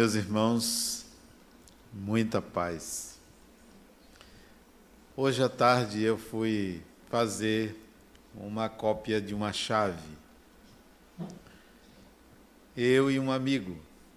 Meus 0.00 0.14
irmãos, 0.14 1.04
muita 1.92 2.40
paz. 2.40 3.18
Hoje 5.14 5.42
à 5.42 5.48
tarde 5.50 6.02
eu 6.02 6.16
fui 6.16 6.82
fazer 7.10 7.76
uma 8.34 8.66
cópia 8.70 9.20
de 9.20 9.34
uma 9.34 9.52
chave. 9.52 10.08
Eu 12.74 13.10
e 13.10 13.20
um 13.20 13.30
amigo, 13.30 13.76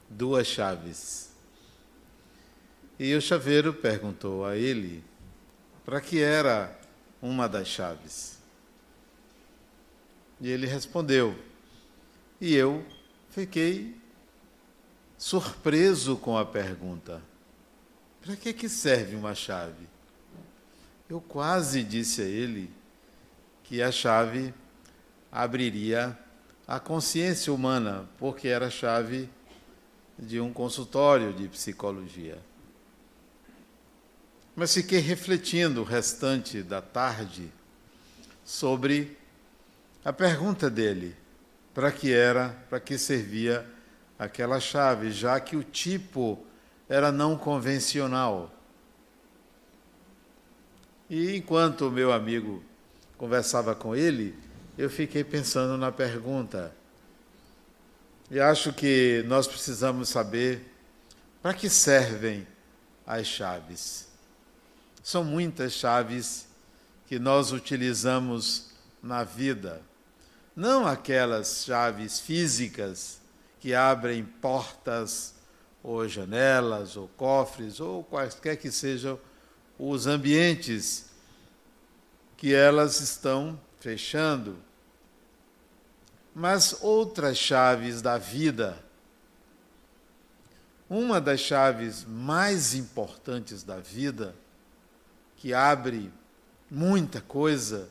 duas 0.10 0.48
chaves. 0.48 1.34
E 2.98 3.14
o 3.14 3.22
chaveiro 3.22 3.74
perguntou 3.74 4.46
a 4.46 4.56
ele 4.56 5.04
para 5.84 6.00
que 6.00 6.22
era 6.22 6.80
uma 7.22 7.50
das 7.50 7.68
chaves. 7.68 8.40
E 10.40 10.50
ele 10.50 10.66
respondeu. 10.66 11.38
E 12.40 12.56
eu 12.56 12.86
fiquei 13.30 14.02
surpreso 15.24 16.18
com 16.18 16.38
a 16.38 16.46
pergunta: 16.46 17.22
para 18.22 18.36
que, 18.36 18.52
que 18.52 18.68
serve 18.68 19.16
uma 19.16 19.34
chave? 19.34 19.88
Eu 21.10 21.22
quase 21.22 21.82
disse 21.82 22.22
a 22.22 22.26
ele 22.26 22.70
que 23.64 23.82
a 23.82 23.90
chave 23.90 24.54
abriria 25.32 26.18
a 26.68 26.78
consciência 26.78 27.54
humana, 27.54 28.06
porque 28.18 28.50
era 28.50 28.68
a 28.68 28.70
chave 28.70 29.30
de 30.20 30.42
um 30.42 30.52
consultório 30.52 31.32
de 31.32 31.48
psicologia. 31.48 32.38
Mas 34.54 34.74
fiquei 34.74 35.00
refletindo 35.00 35.82
o 35.82 35.86
restante 35.86 36.62
da 36.62 36.82
tarde 36.82 37.50
sobre 38.44 39.18
a 40.04 40.12
pergunta 40.12 40.70
dele: 40.70 41.16
para 41.74 41.94
que 41.94 42.12
era, 42.12 42.50
para 42.70 42.82
que 42.82 42.98
servia 42.98 43.73
aquela 44.24 44.60
chave, 44.60 45.12
já 45.12 45.40
que 45.40 45.56
o 45.56 45.64
tipo 45.64 46.44
era 46.88 47.12
não 47.12 47.38
convencional. 47.38 48.52
E 51.10 51.36
enquanto 51.36 51.88
o 51.88 51.92
meu 51.92 52.12
amigo 52.12 52.64
conversava 53.18 53.76
com 53.76 53.96
ele, 53.96 54.36
eu 54.78 54.90
fiquei 54.90 55.24
pensando 55.24 55.78
na 55.78 55.92
pergunta. 55.92 56.74
E 58.32 58.40
acho 58.40 58.74
que 58.74 59.24
nós 59.28 59.48
precisamos 59.48 60.10
saber 60.10 60.74
para 61.42 61.54
que 61.54 61.70
servem 61.70 62.48
as 63.06 63.28
chaves. 63.28 64.08
São 65.04 65.24
muitas 65.24 65.74
chaves 65.74 66.48
que 67.06 67.20
nós 67.20 67.52
utilizamos 67.52 68.72
na 69.02 69.26
vida, 69.26 69.82
não 70.56 70.88
aquelas 70.88 71.66
chaves 71.66 72.22
físicas 72.22 73.22
que 73.64 73.74
abrem 73.74 74.26
portas 74.26 75.36
ou 75.82 76.06
janelas 76.06 76.98
ou 76.98 77.08
cofres 77.08 77.80
ou 77.80 78.04
quaisquer 78.04 78.58
que 78.58 78.70
sejam 78.70 79.18
os 79.80 80.06
ambientes 80.06 81.06
que 82.36 82.54
elas 82.54 83.00
estão 83.00 83.58
fechando. 83.80 84.58
Mas 86.36 86.76
outras 86.82 87.38
chaves 87.38 88.02
da 88.02 88.18
vida, 88.18 88.84
uma 90.90 91.22
das 91.22 91.40
chaves 91.40 92.04
mais 92.06 92.76
importantes 92.76 93.64
da 93.64 93.80
vida, 93.80 94.36
que 95.38 95.54
abre 95.54 96.12
muita 96.70 97.22
coisa, 97.22 97.88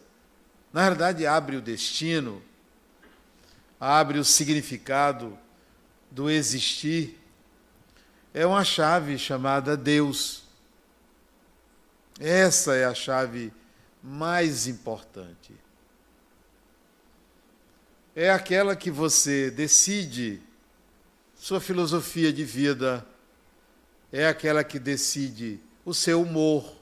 na 0.71 0.87
verdade 0.87 1.27
abre 1.27 1.57
o 1.57 1.63
destino, 1.63 2.43
abre 3.81 4.19
o 4.19 4.25
significado 4.25 5.39
do 6.13 6.31
existir 6.31 7.19
é 8.35 8.47
uma 8.47 8.65
chave 8.65 9.19
chamada 9.19 9.77
Deus. 9.77 10.43
Essa 12.21 12.75
é 12.75 12.85
a 12.85 12.95
chave 12.95 13.51
mais 14.03 14.67
importante. 14.67 15.55
É 18.15 18.31
aquela 18.31 18.77
que 18.77 18.91
você 18.91 19.51
decide 19.51 20.43
sua 21.35 21.61
filosofia 21.61 22.31
de 22.31 22.45
vida, 22.45 23.07
é 24.13 24.29
aquela 24.29 24.63
que 24.63 24.79
decide 24.79 25.59
o 25.83 25.95
seu 25.95 26.21
humor, 26.21 26.77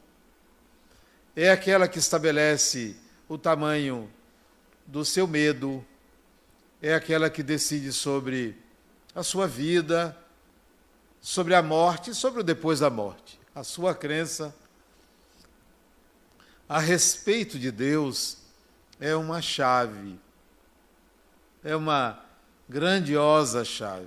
é 1.37 1.51
aquela 1.51 1.87
que 1.87 2.01
estabelece 2.01 2.97
o 3.29 3.39
tamanho 3.39 4.11
do 4.85 5.05
seu 5.05 5.29
medo, 5.29 5.85
é 6.83 6.95
aquela 6.95 7.31
que 7.31 7.45
decide 7.45 7.93
sobre 7.93 8.57
a 9.15 9.23
sua 9.23 9.47
vida, 9.47 10.17
sobre 11.21 11.55
a 11.55 11.63
morte 11.63 12.11
e 12.11 12.15
sobre 12.15 12.41
o 12.41 12.45
depois 12.45 12.81
da 12.81 12.91
morte. 12.91 13.39
A 13.55 13.63
sua 13.63 13.95
crença 13.95 14.55
a 16.69 16.79
respeito 16.79 17.59
de 17.59 17.73
Deus 17.73 18.39
é 19.01 19.17
uma 19.17 19.43
chave, 19.43 20.19
é 21.65 21.75
uma 21.75 22.25
grandiosa 22.69 23.65
chave. 23.65 24.07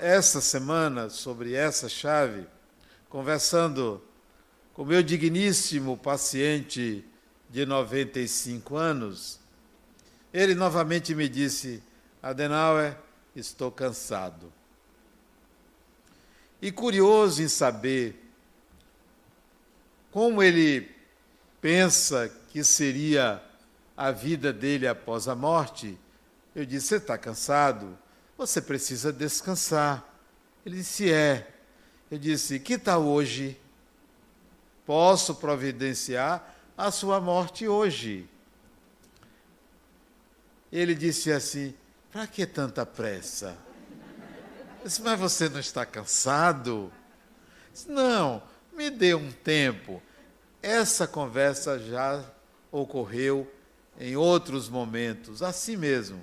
Essa 0.00 0.40
semana, 0.40 1.10
sobre 1.10 1.52
essa 1.52 1.86
chave, 1.86 2.46
conversando 3.10 4.02
com 4.72 4.86
meu 4.86 5.02
digníssimo 5.02 5.94
paciente 5.98 7.04
de 7.50 7.66
95 7.66 8.74
anos, 8.74 9.38
ele 10.32 10.54
novamente 10.54 11.14
me 11.14 11.28
disse: 11.28 11.82
Adenauer, 12.22 12.96
estou 13.34 13.70
cansado. 13.70 14.52
E 16.60 16.72
curioso 16.72 17.42
em 17.42 17.48
saber 17.48 18.24
como 20.10 20.42
ele 20.42 20.90
pensa 21.60 22.28
que 22.50 22.64
seria 22.64 23.42
a 23.96 24.10
vida 24.10 24.52
dele 24.52 24.86
após 24.86 25.28
a 25.28 25.34
morte, 25.34 25.98
eu 26.54 26.64
disse: 26.64 26.88
Você 26.88 26.96
está 26.96 27.16
cansado? 27.16 27.96
Você 28.36 28.60
precisa 28.60 29.12
descansar. 29.12 30.04
Ele 30.64 30.76
disse: 30.76 31.12
É. 31.12 31.48
Eu 32.10 32.18
disse: 32.18 32.58
Que 32.58 32.78
tal 32.78 33.04
hoje? 33.04 33.58
Posso 34.86 35.34
providenciar 35.34 36.56
a 36.76 36.90
sua 36.90 37.20
morte 37.20 37.68
hoje. 37.68 38.28
Ele 40.72 40.94
disse 40.94 41.32
assim: 41.32 41.74
Para 42.12 42.26
que 42.26 42.46
tanta 42.46 42.84
pressa? 42.84 43.56
Eu 44.80 44.86
disse, 44.86 45.02
Mas 45.02 45.18
você 45.18 45.48
não 45.48 45.60
está 45.60 45.84
cansado? 45.84 46.92
Disse, 47.72 47.90
não, 47.90 48.42
me 48.72 48.90
dê 48.90 49.14
um 49.14 49.30
tempo. 49.30 50.02
Essa 50.62 51.06
conversa 51.06 51.78
já 51.78 52.22
ocorreu 52.70 53.50
em 53.98 54.16
outros 54.16 54.68
momentos, 54.68 55.42
assim 55.42 55.76
mesmo. 55.76 56.20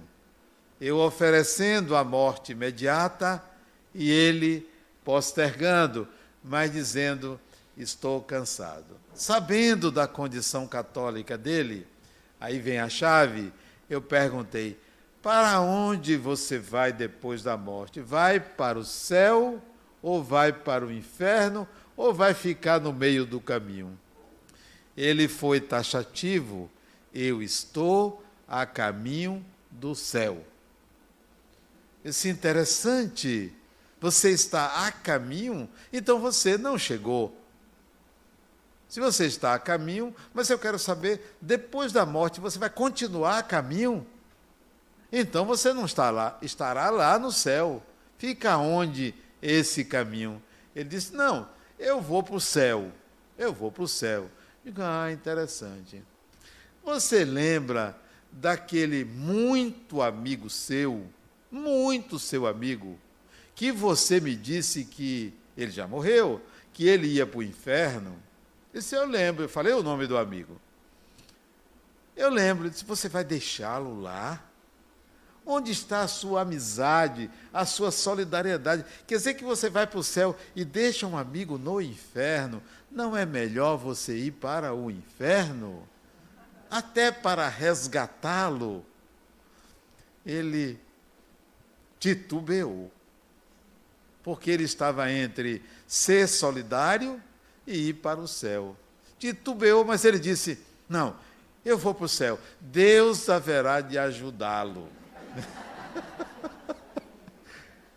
Eu 0.79 0.97
oferecendo 0.99 1.95
a 1.95 2.03
morte 2.03 2.51
imediata 2.51 3.43
e 3.93 4.11
ele 4.11 4.69
postergando, 5.03 6.07
mas 6.43 6.71
dizendo: 6.71 7.39
Estou 7.77 8.21
cansado. 8.21 8.97
Sabendo 9.13 9.91
da 9.91 10.07
condição 10.07 10.67
católica 10.67 11.37
dele, 11.37 11.87
aí 12.39 12.59
vem 12.59 12.79
a 12.79 12.89
chave 12.89 13.51
eu 13.89 14.01
perguntei: 14.01 14.79
para 15.21 15.59
onde 15.59 16.17
você 16.17 16.59
vai 16.59 16.93
depois 16.93 17.43
da 17.43 17.57
morte? 17.57 17.99
Vai 18.01 18.39
para 18.39 18.77
o 18.77 18.85
céu 18.85 19.61
ou 20.01 20.23
vai 20.23 20.53
para 20.53 20.85
o 20.85 20.91
inferno 20.91 21.67
ou 21.97 22.13
vai 22.13 22.33
ficar 22.33 22.79
no 22.79 22.93
meio 22.93 23.25
do 23.25 23.39
caminho? 23.39 23.97
Ele 24.95 25.27
foi 25.27 25.59
taxativo: 25.59 26.69
eu 27.13 27.41
estou 27.41 28.23
a 28.47 28.65
caminho 28.65 29.43
do 29.71 29.95
céu. 29.95 30.43
Isso 32.03 32.27
é 32.27 32.29
interessante. 32.29 33.51
Você 33.99 34.29
está 34.29 34.85
a 34.85 34.91
caminho, 34.91 35.67
então 35.91 36.19
você 36.19 36.57
não 36.57 36.77
chegou. 36.77 37.35
Se 38.87 38.99
você 38.99 39.25
está 39.25 39.53
a 39.53 39.59
caminho, 39.59 40.15
mas 40.33 40.49
eu 40.49 40.59
quero 40.59 40.77
saber, 40.77 41.35
depois 41.41 41.91
da 41.91 42.05
morte, 42.05 42.39
você 42.39 42.59
vai 42.59 42.69
continuar 42.69 43.39
a 43.39 43.43
caminho? 43.43 44.05
Então 45.11 45.45
você 45.45 45.73
não 45.73 45.85
está 45.85 46.09
lá, 46.09 46.37
estará 46.41 46.89
lá 46.89 47.17
no 47.17 47.31
céu. 47.31 47.83
Fica 48.17 48.57
onde 48.57 49.13
esse 49.41 49.83
caminho? 49.85 50.41
Ele 50.75 50.89
disse: 50.89 51.13
Não, 51.13 51.47
eu 51.79 52.01
vou 52.01 52.23
para 52.23 52.35
o 52.35 52.41
céu. 52.41 52.91
Eu 53.37 53.53
vou 53.53 53.71
para 53.71 53.83
o 53.83 53.87
céu. 53.87 54.29
Digo, 54.63 54.81
ah, 54.81 55.11
interessante. 55.11 56.01
Você 56.83 57.25
lembra 57.25 57.97
daquele 58.31 59.05
muito 59.05 60.01
amigo 60.01 60.49
seu, 60.49 61.05
muito 61.51 62.17
seu 62.19 62.47
amigo, 62.47 62.97
que 63.53 63.71
você 63.71 64.19
me 64.19 64.35
disse 64.35 64.83
que 64.83 65.33
ele 65.55 65.71
já 65.71 65.87
morreu, 65.87 66.41
que 66.73 66.87
ele 66.87 67.07
ia 67.07 67.25
para 67.25 67.39
o 67.39 67.43
inferno? 67.43 68.15
Disse, 68.75 68.93
eu 68.93 69.05
lembro, 69.05 69.45
eu 69.45 69.47
falei 69.47 69.71
o 69.71 69.81
nome 69.81 70.05
do 70.05 70.17
amigo. 70.17 70.59
Eu 72.13 72.29
lembro, 72.29 72.69
disse, 72.69 72.83
você 72.83 73.07
vai 73.07 73.23
deixá-lo 73.23 74.01
lá? 74.01 74.43
Onde 75.45 75.71
está 75.71 76.01
a 76.01 76.09
sua 76.09 76.41
amizade, 76.41 77.31
a 77.53 77.65
sua 77.65 77.89
solidariedade? 77.89 78.83
Quer 79.07 79.15
dizer 79.15 79.35
que 79.35 79.45
você 79.45 79.69
vai 79.69 79.87
para 79.87 79.97
o 79.97 80.03
céu 80.03 80.35
e 80.53 80.65
deixa 80.65 81.07
um 81.07 81.17
amigo 81.17 81.57
no 81.57 81.79
inferno? 81.79 82.61
Não 82.91 83.15
é 83.15 83.25
melhor 83.25 83.77
você 83.77 84.17
ir 84.17 84.31
para 84.31 84.73
o 84.73 84.91
inferno? 84.91 85.87
Até 86.69 87.13
para 87.13 87.47
resgatá-lo. 87.47 88.85
Ele 90.25 90.77
titubeou. 91.97 92.91
Porque 94.21 94.51
ele 94.51 94.65
estava 94.65 95.09
entre 95.09 95.63
ser 95.87 96.27
solidário 96.27 97.23
e 97.65 97.89
ir 97.89 97.93
para 97.93 98.19
o 98.19 98.27
céu. 98.27 98.75
Titubeou, 99.17 99.83
mas 99.85 100.05
ele 100.05 100.19
disse: 100.19 100.59
Não, 100.87 101.15
eu 101.63 101.77
vou 101.77 101.93
para 101.93 102.05
o 102.05 102.09
céu. 102.09 102.39
Deus 102.61 103.27
haverá 103.29 103.81
de 103.81 103.97
ajudá-lo. 103.97 104.87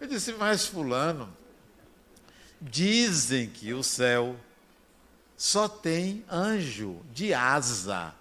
Eu 0.00 0.06
disse, 0.06 0.32
mas 0.34 0.64
Fulano, 0.64 1.28
dizem 2.60 3.48
que 3.48 3.74
o 3.74 3.82
céu 3.82 4.36
só 5.36 5.68
tem 5.68 6.24
anjo 6.30 7.00
de 7.12 7.34
asa. 7.34 8.14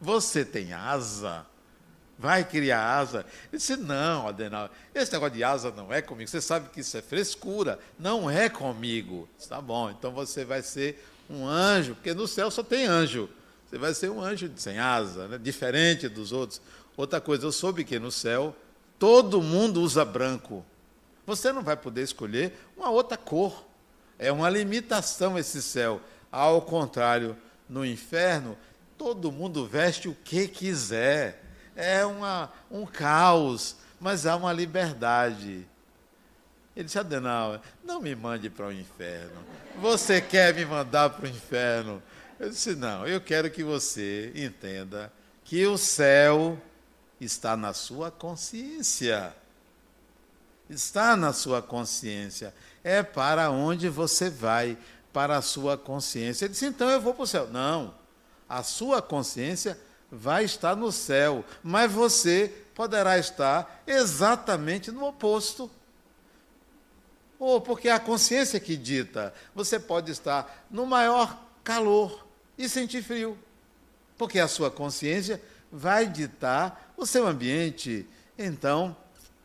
Você 0.00 0.44
tem 0.44 0.72
asa? 0.72 1.44
Vai 2.18 2.44
criar 2.44 2.98
asa? 2.98 3.26
Ele 3.52 3.58
disse, 3.58 3.76
não, 3.76 4.26
Adenal, 4.26 4.70
esse 4.94 5.12
negócio 5.12 5.34
de 5.34 5.44
asa 5.44 5.70
não 5.70 5.92
é 5.92 6.00
comigo. 6.00 6.30
Você 6.30 6.40
sabe 6.40 6.70
que 6.70 6.80
isso 6.80 6.96
é 6.96 7.02
frescura, 7.02 7.78
não 7.98 8.30
é 8.30 8.48
comigo. 8.48 9.28
Está 9.38 9.60
bom, 9.60 9.90
então 9.90 10.12
você 10.12 10.44
vai 10.44 10.62
ser 10.62 11.04
um 11.28 11.46
anjo, 11.46 11.94
porque 11.94 12.14
no 12.14 12.26
céu 12.26 12.50
só 12.50 12.62
tem 12.62 12.86
anjo. 12.86 13.28
Você 13.68 13.78
vai 13.78 13.92
ser 13.92 14.10
um 14.10 14.22
anjo 14.22 14.50
sem 14.56 14.78
asa, 14.78 15.28
né? 15.28 15.38
diferente 15.38 16.08
dos 16.08 16.32
outros. 16.32 16.60
Outra 16.96 17.20
coisa, 17.20 17.44
eu 17.44 17.52
soube 17.52 17.84
que 17.84 17.98
no 17.98 18.10
céu 18.10 18.56
todo 18.98 19.42
mundo 19.42 19.82
usa 19.82 20.04
branco. 20.04 20.64
Você 21.26 21.52
não 21.52 21.62
vai 21.62 21.76
poder 21.76 22.02
escolher 22.02 22.56
uma 22.76 22.88
outra 22.90 23.16
cor. 23.16 23.64
É 24.18 24.32
uma 24.32 24.48
limitação 24.48 25.38
esse 25.38 25.60
céu. 25.60 26.00
Ao 26.30 26.62
contrário, 26.62 27.36
no 27.68 27.84
inferno, 27.84 28.56
todo 28.96 29.32
mundo 29.32 29.66
veste 29.66 30.08
o 30.08 30.14
que 30.14 30.48
quiser. 30.48 31.42
É 31.76 32.04
uma, 32.06 32.50
um 32.70 32.86
caos, 32.86 33.76
mas 34.00 34.26
há 34.26 34.34
uma 34.34 34.52
liberdade. 34.52 35.68
Ele 36.74 36.84
disse, 36.84 36.98
Adenauer, 36.98 37.60
não 37.84 38.00
me 38.00 38.14
mande 38.14 38.50
para 38.50 38.66
o 38.66 38.72
inferno. 38.72 39.44
Você 39.80 40.20
quer 40.20 40.54
me 40.54 40.64
mandar 40.64 41.10
para 41.10 41.26
o 41.26 41.28
inferno? 41.28 42.02
Eu 42.38 42.50
disse: 42.50 42.74
não, 42.74 43.06
eu 43.06 43.20
quero 43.20 43.50
que 43.50 43.64
você 43.64 44.32
entenda 44.34 45.12
que 45.44 45.66
o 45.66 45.78
céu 45.78 46.60
está 47.20 47.56
na 47.56 47.72
sua 47.72 48.10
consciência. 48.10 49.34
Está 50.68 51.16
na 51.16 51.32
sua 51.32 51.62
consciência. 51.62 52.54
É 52.84 53.02
para 53.02 53.50
onde 53.50 53.88
você 53.88 54.28
vai, 54.28 54.76
para 55.12 55.38
a 55.38 55.42
sua 55.42 55.78
consciência. 55.78 56.44
Ele 56.44 56.52
disse: 56.52 56.66
então 56.66 56.90
eu 56.90 57.00
vou 57.00 57.14
para 57.14 57.22
o 57.22 57.26
céu. 57.26 57.48
Não, 57.48 57.94
a 58.48 58.62
sua 58.62 59.00
consciência 59.00 59.78
vai 60.16 60.44
estar 60.44 60.74
no 60.74 60.90
céu, 60.90 61.44
mas 61.62 61.92
você 61.92 62.52
poderá 62.74 63.18
estar 63.18 63.82
exatamente 63.86 64.90
no 64.90 65.06
oposto. 65.06 65.70
Ou 67.38 67.60
porque 67.60 67.88
é 67.88 67.92
a 67.92 68.00
consciência 68.00 68.58
que 68.58 68.76
dita, 68.76 69.32
você 69.54 69.78
pode 69.78 70.10
estar 70.10 70.66
no 70.70 70.86
maior 70.86 71.38
calor 71.62 72.26
e 72.56 72.68
sentir 72.68 73.02
frio, 73.02 73.38
porque 74.16 74.38
a 74.38 74.48
sua 74.48 74.70
consciência 74.70 75.40
vai 75.70 76.06
ditar 76.06 76.92
o 76.96 77.04
seu 77.04 77.26
ambiente. 77.26 78.06
Então, 78.38 78.96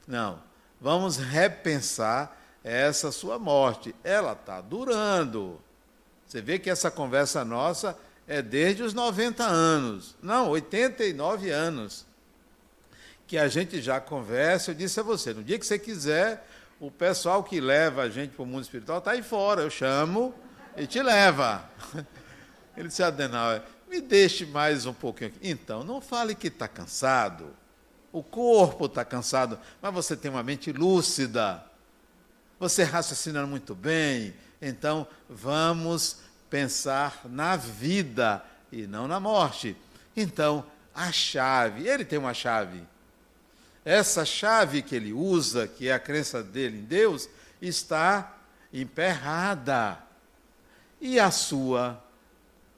não, 0.08 0.42
vamos 0.80 1.18
repensar 1.18 2.38
essa 2.64 3.12
sua 3.12 3.38
morte. 3.38 3.94
Ela 4.04 4.34
está 4.34 4.62
durando. 4.62 5.60
Você 6.26 6.42
vê 6.42 6.58
que 6.58 6.70
essa 6.70 6.90
conversa 6.90 7.44
nossa 7.44 7.98
é 8.28 8.42
desde 8.42 8.84
os 8.84 8.94
90 8.94 9.44
anos, 9.44 10.16
não, 10.22 10.50
89 10.50 11.50
anos, 11.50 12.06
que 13.28 13.38
a 13.38 13.48
gente 13.48 13.82
já 13.82 14.00
conversa. 14.00 14.72
Eu 14.72 14.76
disse 14.76 15.00
a 15.00 15.04
você: 15.04 15.34
no 15.34 15.44
dia 15.44 15.58
que 15.58 15.66
você 15.66 15.80
quiser, 15.80 16.46
o 16.82 16.90
pessoal 16.90 17.44
que 17.44 17.62
leva 17.62 18.02
a 18.04 18.10
gente 18.10 18.36
para 18.36 18.44
o 18.44 18.46
mundo 18.46 18.64
espiritual 18.64 18.98
está 18.98 19.12
aí 19.12 19.22
fora. 19.22 19.62
Eu 19.62 19.70
chamo 19.70 20.34
e 20.76 20.88
te 20.88 21.02
leva. 21.02 21.70
Ele 22.76 22.88
disse, 22.88 23.04
Adenauer, 23.04 23.62
me 23.88 24.02
deixe 24.02 24.46
mais 24.46 24.86
um 24.86 24.94
pouquinho 24.94 25.30
aqui. 25.30 25.40
Então, 25.44 25.84
não 25.84 26.02
fale 26.02 26.34
que 26.34 26.48
está 26.48 26.68
cansado. 26.68 27.54
O 28.12 28.24
corpo 28.24 28.86
está 28.86 29.06
cansado, 29.06 29.60
mas 29.82 29.94
você 29.94 30.16
tem 30.18 30.32
uma 30.32 30.42
mente 30.42 30.72
lúcida. 30.72 31.64
Você 32.60 32.84
raciocina 32.84 33.46
muito 33.46 33.76
bem. 33.76 34.34
Então, 34.62 35.08
vamos 35.30 36.21
pensar 36.52 37.22
na 37.26 37.56
vida 37.56 38.46
e 38.72 38.86
não 38.86 39.08
na 39.08 39.20
morte. 39.20 39.76
Então, 40.16 40.64
a 40.94 41.12
chave, 41.12 41.88
ele 41.88 42.06
tem 42.06 42.20
uma 42.20 42.36
chave. 42.36 42.84
Essa 43.84 44.24
chave 44.24 44.84
que 44.84 44.96
ele 44.96 45.12
usa, 45.12 45.68
que 45.68 45.88
é 45.88 45.94
a 45.94 46.00
crença 46.00 46.44
dele 46.44 46.78
em 46.78 46.84
Deus, 46.84 47.28
está 47.60 48.38
emperrada. 48.72 49.98
E 51.00 51.20
a 51.20 51.32
sua 51.32 52.00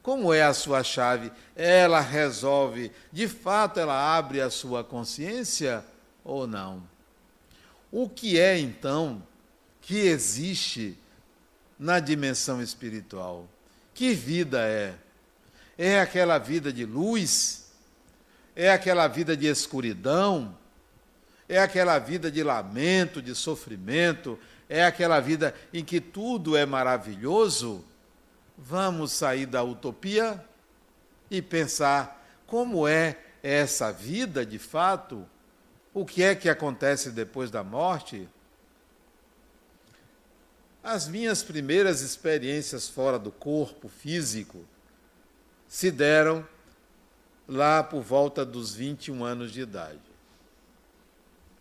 como 0.04 0.34
é 0.34 0.44
a 0.44 0.54
sua 0.54 0.84
chave? 0.84 1.32
Ela 1.56 2.02
resolve, 2.02 2.92
de 3.10 3.26
fato, 3.26 3.80
ela 3.80 4.18
abre 4.18 4.42
a 4.42 4.50
sua 4.50 4.84
consciência 4.84 5.84
ou 6.26 6.46
não? 6.46 6.84
O 7.90 8.10
que 8.10 8.38
é 8.38 8.60
então 8.60 9.24
que 9.80 9.98
existe 10.00 11.00
na 11.80 12.02
dimensão 12.02 12.62
espiritual? 12.62 13.48
Que 13.94 14.14
vida 14.14 14.62
é? 14.62 14.96
É 15.78 16.00
aquela 16.00 16.38
vida 16.38 16.72
de 16.72 16.86
luz? 16.86 17.72
É 18.56 18.72
aquela 18.72 19.08
vida 19.08 19.36
de 19.36 19.48
escuridão? 19.48 20.58
É 21.48 21.60
aquela 21.60 22.00
vida 22.00 22.32
de 22.32 22.44
lamento, 22.44 23.22
de 23.22 23.36
sofrimento? 23.36 24.40
É 24.70 24.84
aquela 24.84 25.20
vida 25.20 25.54
em 25.74 25.84
que 25.84 26.00
tudo 26.00 26.56
é 26.56 26.66
maravilhoso? 26.66 27.84
Vamos 28.58 29.12
sair 29.12 29.46
da 29.46 29.64
utopia 29.64 30.44
e 31.30 31.42
pensar 31.42 32.24
como 32.46 32.88
é 32.88 33.18
essa 33.42 33.92
vida 33.92 34.46
de 34.46 34.58
fato, 34.58 35.28
o 35.94 36.06
que 36.06 36.24
é 36.24 36.34
que 36.34 36.48
acontece 36.48 37.12
depois 37.12 37.52
da 37.52 37.64
morte. 37.64 38.30
As 40.84 41.08
minhas 41.08 41.42
primeiras 41.42 42.02
experiências 42.02 42.90
fora 42.90 43.18
do 43.18 43.32
corpo 43.32 43.88
físico 43.88 44.66
se 45.68 45.90
deram 45.90 46.46
lá 47.48 47.82
por 47.82 48.02
volta 48.02 48.46
dos 48.46 48.76
21 48.76 49.24
anos 49.24 49.52
de 49.52 49.62
idade 49.62 50.14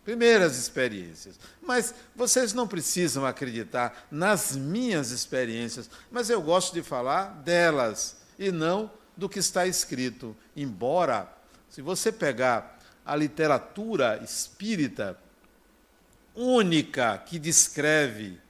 primeiras 0.03 0.57
experiências. 0.57 1.39
Mas 1.61 1.93
vocês 2.15 2.53
não 2.53 2.67
precisam 2.67 3.25
acreditar 3.25 4.07
nas 4.11 4.55
minhas 4.55 5.11
experiências, 5.11 5.89
mas 6.11 6.29
eu 6.29 6.41
gosto 6.41 6.73
de 6.73 6.83
falar 6.83 7.41
delas 7.41 8.17
e 8.37 8.51
não 8.51 8.91
do 9.15 9.29
que 9.29 9.39
está 9.39 9.65
escrito. 9.65 10.35
Embora, 10.55 11.31
se 11.69 11.81
você 11.81 12.11
pegar 12.11 12.79
a 13.05 13.15
literatura 13.15 14.21
espírita 14.23 15.17
única 16.35 17.17
que 17.17 17.37
descreve 17.37 18.41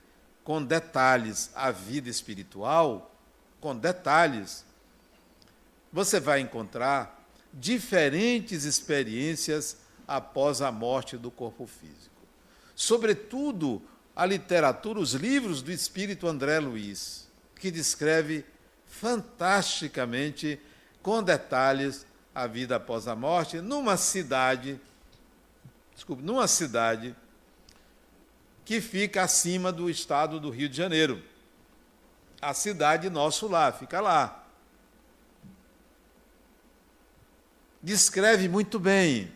com 0.44 0.64
detalhes 0.64 1.50
a 1.56 1.72
vida 1.72 2.10
espiritual, 2.10 3.12
com 3.62 3.76
detalhes, 3.76 4.66
você 5.92 6.20
vai 6.20 6.40
encontrar 6.42 7.24
diferentes 7.54 8.66
experiências 8.66 9.78
após 10.08 10.62
a 10.62 10.72
morte 10.72 11.18
do 11.18 11.32
corpo 11.32 11.66
físico. 11.66 12.14
Sobretudo, 12.76 13.82
a 14.16 14.26
literatura, 14.26 15.00
os 15.00 15.14
livros 15.14 15.62
do 15.62 15.72
espírito 15.72 16.28
André 16.28 16.60
Luiz, 16.60 17.28
que 17.56 17.72
descreve 17.72 18.46
fantasticamente, 18.88 20.60
com 21.02 21.22
detalhes, 21.22 22.06
a 22.34 22.48
vida 22.48 22.78
após 22.78 23.08
a 23.08 23.16
morte, 23.16 23.62
numa 23.62 23.96
cidade, 23.96 24.80
desculpe, 25.94 26.24
numa 26.24 26.48
cidade 26.48 27.16
que 28.66 28.80
fica 28.80 29.24
acima 29.24 29.72
do 29.72 29.90
estado 29.90 30.40
do 30.40 30.50
Rio 30.50 30.70
de 30.70 30.78
Janeiro. 30.78 31.22
A 32.42 32.54
cidade 32.54 33.10
nosso 33.10 33.48
lá, 33.48 33.72
fica 33.72 34.00
lá. 34.00 34.46
Descreve 37.82 38.48
muito 38.48 38.80
bem 38.80 39.32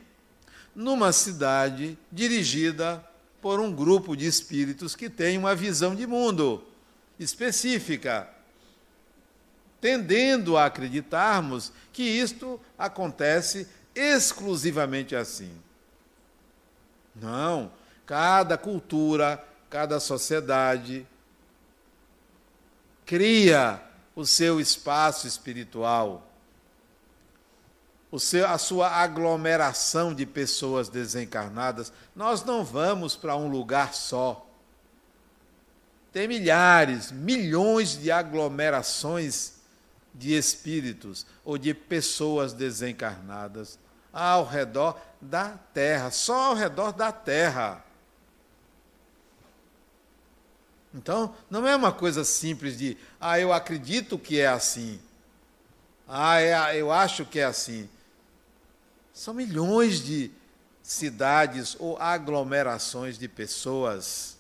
numa 0.74 1.12
cidade 1.12 1.98
dirigida 2.12 3.04
por 3.42 3.60
um 3.60 3.74
grupo 3.74 4.16
de 4.16 4.26
espíritos 4.26 4.96
que 4.96 5.10
tem 5.10 5.38
uma 5.38 5.56
visão 5.56 5.96
de 5.96 6.06
mundo 6.06 6.64
específica, 7.20 8.30
tendendo 9.82 10.58
a 10.58 10.66
acreditarmos 10.66 11.72
que 11.92 12.04
isto 12.04 12.60
acontece 12.78 13.68
exclusivamente 13.96 15.16
assim. 15.16 15.52
Não. 17.16 17.72
Cada 18.08 18.58
cultura, 18.58 19.46
cada 19.70 20.00
sociedade 20.00 21.06
cria 23.06 23.82
o 24.16 24.26
seu 24.26 24.62
espaço 24.62 25.28
espiritual, 25.28 26.26
o 28.10 28.18
seu, 28.18 28.48
a 28.48 28.58
sua 28.58 28.90
aglomeração 28.90 30.14
de 30.14 30.26
pessoas 30.26 30.88
desencarnadas. 30.88 31.92
Nós 32.16 32.46
não 32.46 32.64
vamos 32.64 33.16
para 33.16 33.36
um 33.36 33.50
lugar 33.50 33.94
só. 33.94 34.48
Tem 36.14 36.30
milhares, 36.30 37.12
milhões 37.12 38.00
de 38.00 38.10
aglomerações 38.10 39.58
de 40.14 40.34
espíritos 40.34 41.26
ou 41.44 41.58
de 41.58 41.74
pessoas 41.74 42.54
desencarnadas 42.54 43.78
ao 44.14 44.46
redor 44.46 44.98
da 45.22 45.50
terra, 45.74 46.10
só 46.10 46.52
ao 46.52 46.56
redor 46.56 46.94
da 46.94 47.12
terra. 47.12 47.84
Então, 50.94 51.36
não 51.50 51.68
é 51.68 51.76
uma 51.76 51.92
coisa 51.92 52.24
simples 52.24 52.78
de, 52.78 52.98
ah, 53.20 53.40
eu 53.40 53.52
acredito 53.52 54.18
que 54.18 54.40
é 54.40 54.48
assim. 54.48 55.00
Ah, 56.08 56.40
é, 56.40 56.80
eu 56.80 56.92
acho 56.92 57.26
que 57.26 57.40
é 57.40 57.44
assim. 57.44 57.90
São 59.14 59.34
milhões 59.34 60.02
de 60.02 60.32
cidades 60.82 61.76
ou 61.80 61.98
aglomerações 61.98 63.18
de 63.18 63.28
pessoas 63.28 64.38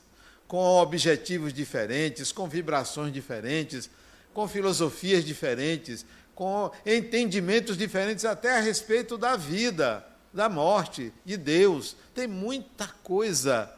com 0.47 0.57
objetivos 0.79 1.53
diferentes, 1.53 2.31
com 2.31 2.47
vibrações 2.47 3.11
diferentes, 3.11 3.89
com 4.33 4.47
filosofias 4.47 5.25
diferentes, 5.25 6.05
com 6.33 6.71
entendimentos 6.85 7.75
diferentes 7.77 8.23
até 8.23 8.57
a 8.57 8.61
respeito 8.61 9.17
da 9.17 9.35
vida, 9.35 10.05
da 10.33 10.47
morte, 10.47 11.11
de 11.25 11.35
Deus. 11.35 11.97
Tem 12.13 12.27
muita 12.27 12.87
coisa, 13.03 13.69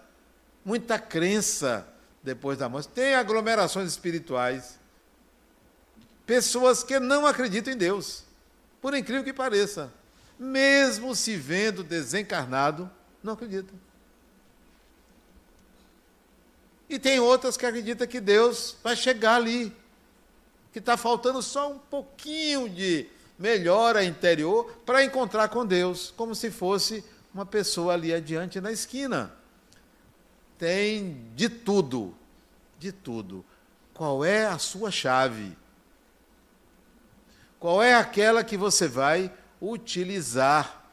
muita 0.63 0.99
crença 0.99 1.87
depois 2.23 2.57
da 2.57 2.69
morte. 2.69 2.89
Tem 2.89 3.15
aglomerações 3.15 3.89
espirituais. 3.89 4.77
Pessoas 6.25 6.83
que 6.83 6.99
não 6.99 7.25
acreditam 7.25 7.73
em 7.73 7.77
Deus, 7.77 8.23
por 8.81 8.93
incrível 8.93 9.23
que 9.23 9.33
pareça. 9.33 9.91
Mesmo 10.37 11.15
se 11.15 11.35
vendo 11.35 11.83
desencarnado, 11.83 12.89
não 13.23 13.33
acreditam. 13.33 13.77
E 16.89 16.97
tem 16.97 17.19
outras 17.19 17.57
que 17.57 17.65
acreditam 17.65 18.07
que 18.07 18.19
Deus 18.19 18.75
vai 18.83 18.95
chegar 18.95 19.35
ali, 19.35 19.75
que 20.71 20.79
está 20.79 20.97
faltando 20.97 21.41
só 21.41 21.71
um 21.71 21.77
pouquinho 21.77 22.69
de 22.69 23.07
melhora 23.37 24.03
interior 24.03 24.71
para 24.85 25.03
encontrar 25.03 25.49
com 25.49 25.65
Deus, 25.65 26.13
como 26.15 26.33
se 26.33 26.49
fosse 26.51 27.03
uma 27.33 27.45
pessoa 27.45 27.93
ali 27.93 28.13
adiante 28.13 28.59
na 28.59 28.71
esquina. 28.71 29.38
Tem 30.59 31.31
de 31.35 31.47
tudo, 31.47 32.13
de 32.77 32.91
tudo. 32.91 33.45
Qual 33.93 34.25
é 34.25 34.45
a 34.45 34.57
sua 34.57 34.91
chave? 34.91 35.57
Qual 37.57 37.81
é 37.81 37.95
aquela 37.95 38.43
que 38.43 38.57
você 38.57 38.87
vai 38.87 39.33
utilizar? 39.61 40.83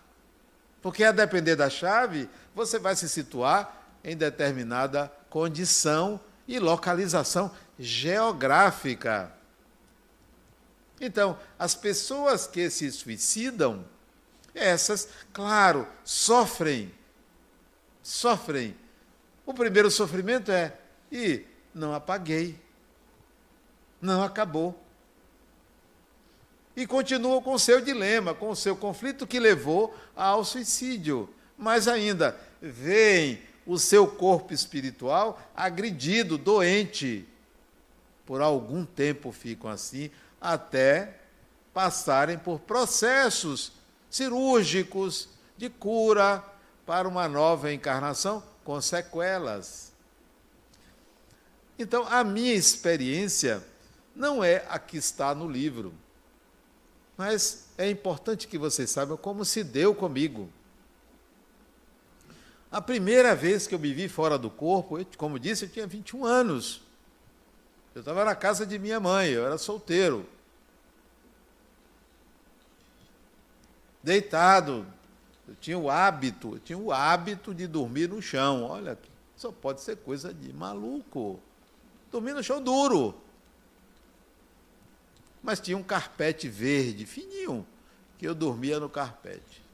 Porque 0.80 1.02
a 1.02 1.10
depender 1.10 1.56
da 1.56 1.68
chave, 1.68 2.30
você 2.54 2.78
vai 2.78 2.94
se 2.94 3.08
situar 3.08 3.84
em 4.04 4.16
determinada 4.16 5.12
condição 5.28 6.20
e 6.46 6.60
localização 6.60 7.50
geográfica. 7.76 9.32
Então, 11.00 11.38
as 11.58 11.74
pessoas 11.74 12.46
que 12.46 12.70
se 12.70 12.90
suicidam, 12.92 13.84
essas, 14.54 15.08
claro, 15.32 15.86
sofrem. 16.04 16.94
Sofrem. 18.00 18.76
O 19.46 19.54
primeiro 19.54 19.90
sofrimento 19.90 20.50
é: 20.50 20.76
e 21.10 21.44
não 21.72 21.94
apaguei. 21.94 22.58
Não 24.02 24.22
acabou. 24.22 24.78
E 26.76 26.86
continua 26.86 27.40
com 27.40 27.54
o 27.54 27.58
seu 27.58 27.80
dilema, 27.80 28.34
com 28.34 28.50
o 28.50 28.56
seu 28.56 28.76
conflito 28.76 29.26
que 29.26 29.38
levou 29.38 29.96
ao 30.14 30.44
suicídio. 30.44 31.30
Mais 31.56 31.88
ainda, 31.88 32.38
veem 32.60 33.40
o 33.64 33.78
seu 33.78 34.06
corpo 34.06 34.52
espiritual 34.52 35.40
agredido, 35.54 36.36
doente. 36.36 37.26
Por 38.26 38.42
algum 38.42 38.84
tempo 38.84 39.32
ficam 39.32 39.70
assim, 39.70 40.10
até 40.40 41.14
passarem 41.72 42.36
por 42.36 42.60
processos 42.60 43.72
cirúrgicos 44.10 45.28
de 45.56 45.70
cura 45.70 46.44
para 46.84 47.08
uma 47.08 47.28
nova 47.28 47.72
encarnação 47.72 48.42
com 48.66 48.80
sequelas. 48.80 49.92
Então, 51.78 52.04
a 52.08 52.24
minha 52.24 52.52
experiência 52.52 53.64
não 54.14 54.42
é 54.42 54.66
a 54.68 54.76
que 54.76 54.96
está 54.96 55.32
no 55.36 55.48
livro, 55.48 55.94
mas 57.16 57.68
é 57.78 57.88
importante 57.88 58.48
que 58.48 58.58
vocês 58.58 58.90
saibam 58.90 59.16
como 59.16 59.44
se 59.44 59.62
deu 59.62 59.94
comigo. 59.94 60.50
A 62.72 62.82
primeira 62.82 63.36
vez 63.36 63.68
que 63.68 63.74
eu 63.74 63.78
me 63.78 63.94
vi 63.94 64.08
fora 64.08 64.36
do 64.36 64.50
corpo, 64.50 64.98
eu, 64.98 65.06
como 65.16 65.38
disse, 65.38 65.66
eu 65.66 65.68
tinha 65.68 65.86
21 65.86 66.24
anos. 66.24 66.82
Eu 67.94 68.00
estava 68.00 68.24
na 68.24 68.34
casa 68.34 68.66
de 68.66 68.80
minha 68.80 68.98
mãe, 68.98 69.30
eu 69.30 69.46
era 69.46 69.56
solteiro. 69.56 70.28
Deitado. 74.02 74.95
Eu 75.48 75.54
tinha 75.54 75.78
o 75.78 75.90
hábito, 75.90 76.58
tinha 76.64 76.78
o 76.78 76.92
hábito 76.92 77.54
de 77.54 77.66
dormir 77.66 78.08
no 78.08 78.20
chão. 78.20 78.64
Olha, 78.64 78.98
só 79.36 79.52
pode 79.52 79.80
ser 79.80 79.96
coisa 79.96 80.34
de 80.34 80.52
maluco. 80.52 81.40
Dormir 82.10 82.34
no 82.34 82.42
chão 82.42 82.62
duro. 82.62 83.14
Mas 85.42 85.60
tinha 85.60 85.76
um 85.76 85.82
carpete 85.82 86.48
verde, 86.48 87.06
fininho, 87.06 87.64
que 88.18 88.26
eu 88.26 88.34
dormia 88.34 88.80
no 88.80 88.88
carpete. 88.88 89.64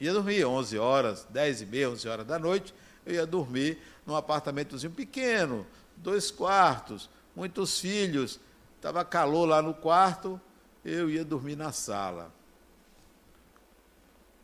Ia 0.00 0.12
dormir 0.12 0.44
11 0.44 0.78
horas, 0.78 1.26
10 1.30 1.62
e 1.62 1.66
meia, 1.66 1.90
11 1.90 2.08
horas 2.08 2.26
da 2.26 2.38
noite, 2.38 2.74
eu 3.06 3.14
ia 3.14 3.26
dormir 3.26 3.78
num 4.06 4.14
apartamentozinho 4.14 4.92
pequeno, 4.92 5.66
dois 5.96 6.30
quartos, 6.30 7.08
muitos 7.34 7.80
filhos, 7.80 8.38
estava 8.76 9.04
calor 9.04 9.46
lá 9.46 9.62
no 9.62 9.74
quarto, 9.74 10.40
eu 10.84 11.10
ia 11.10 11.24
dormir 11.24 11.56
na 11.56 11.72
sala. 11.72 12.32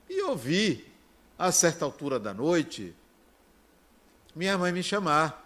E 0.08 0.22
ouvi, 0.22 0.86
a 1.38 1.50
certa 1.50 1.84
altura 1.84 2.18
da 2.18 2.32
noite, 2.32 2.94
minha 4.34 4.56
mãe 4.58 4.72
me 4.72 4.82
chamar. 4.82 5.42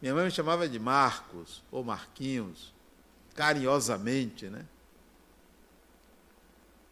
Minha 0.00 0.14
mãe 0.14 0.24
me 0.24 0.30
chamava 0.30 0.68
de 0.68 0.78
Marcos 0.78 1.62
ou 1.70 1.82
Marquinhos, 1.82 2.74
carinhosamente, 3.34 4.50
né? 4.50 4.66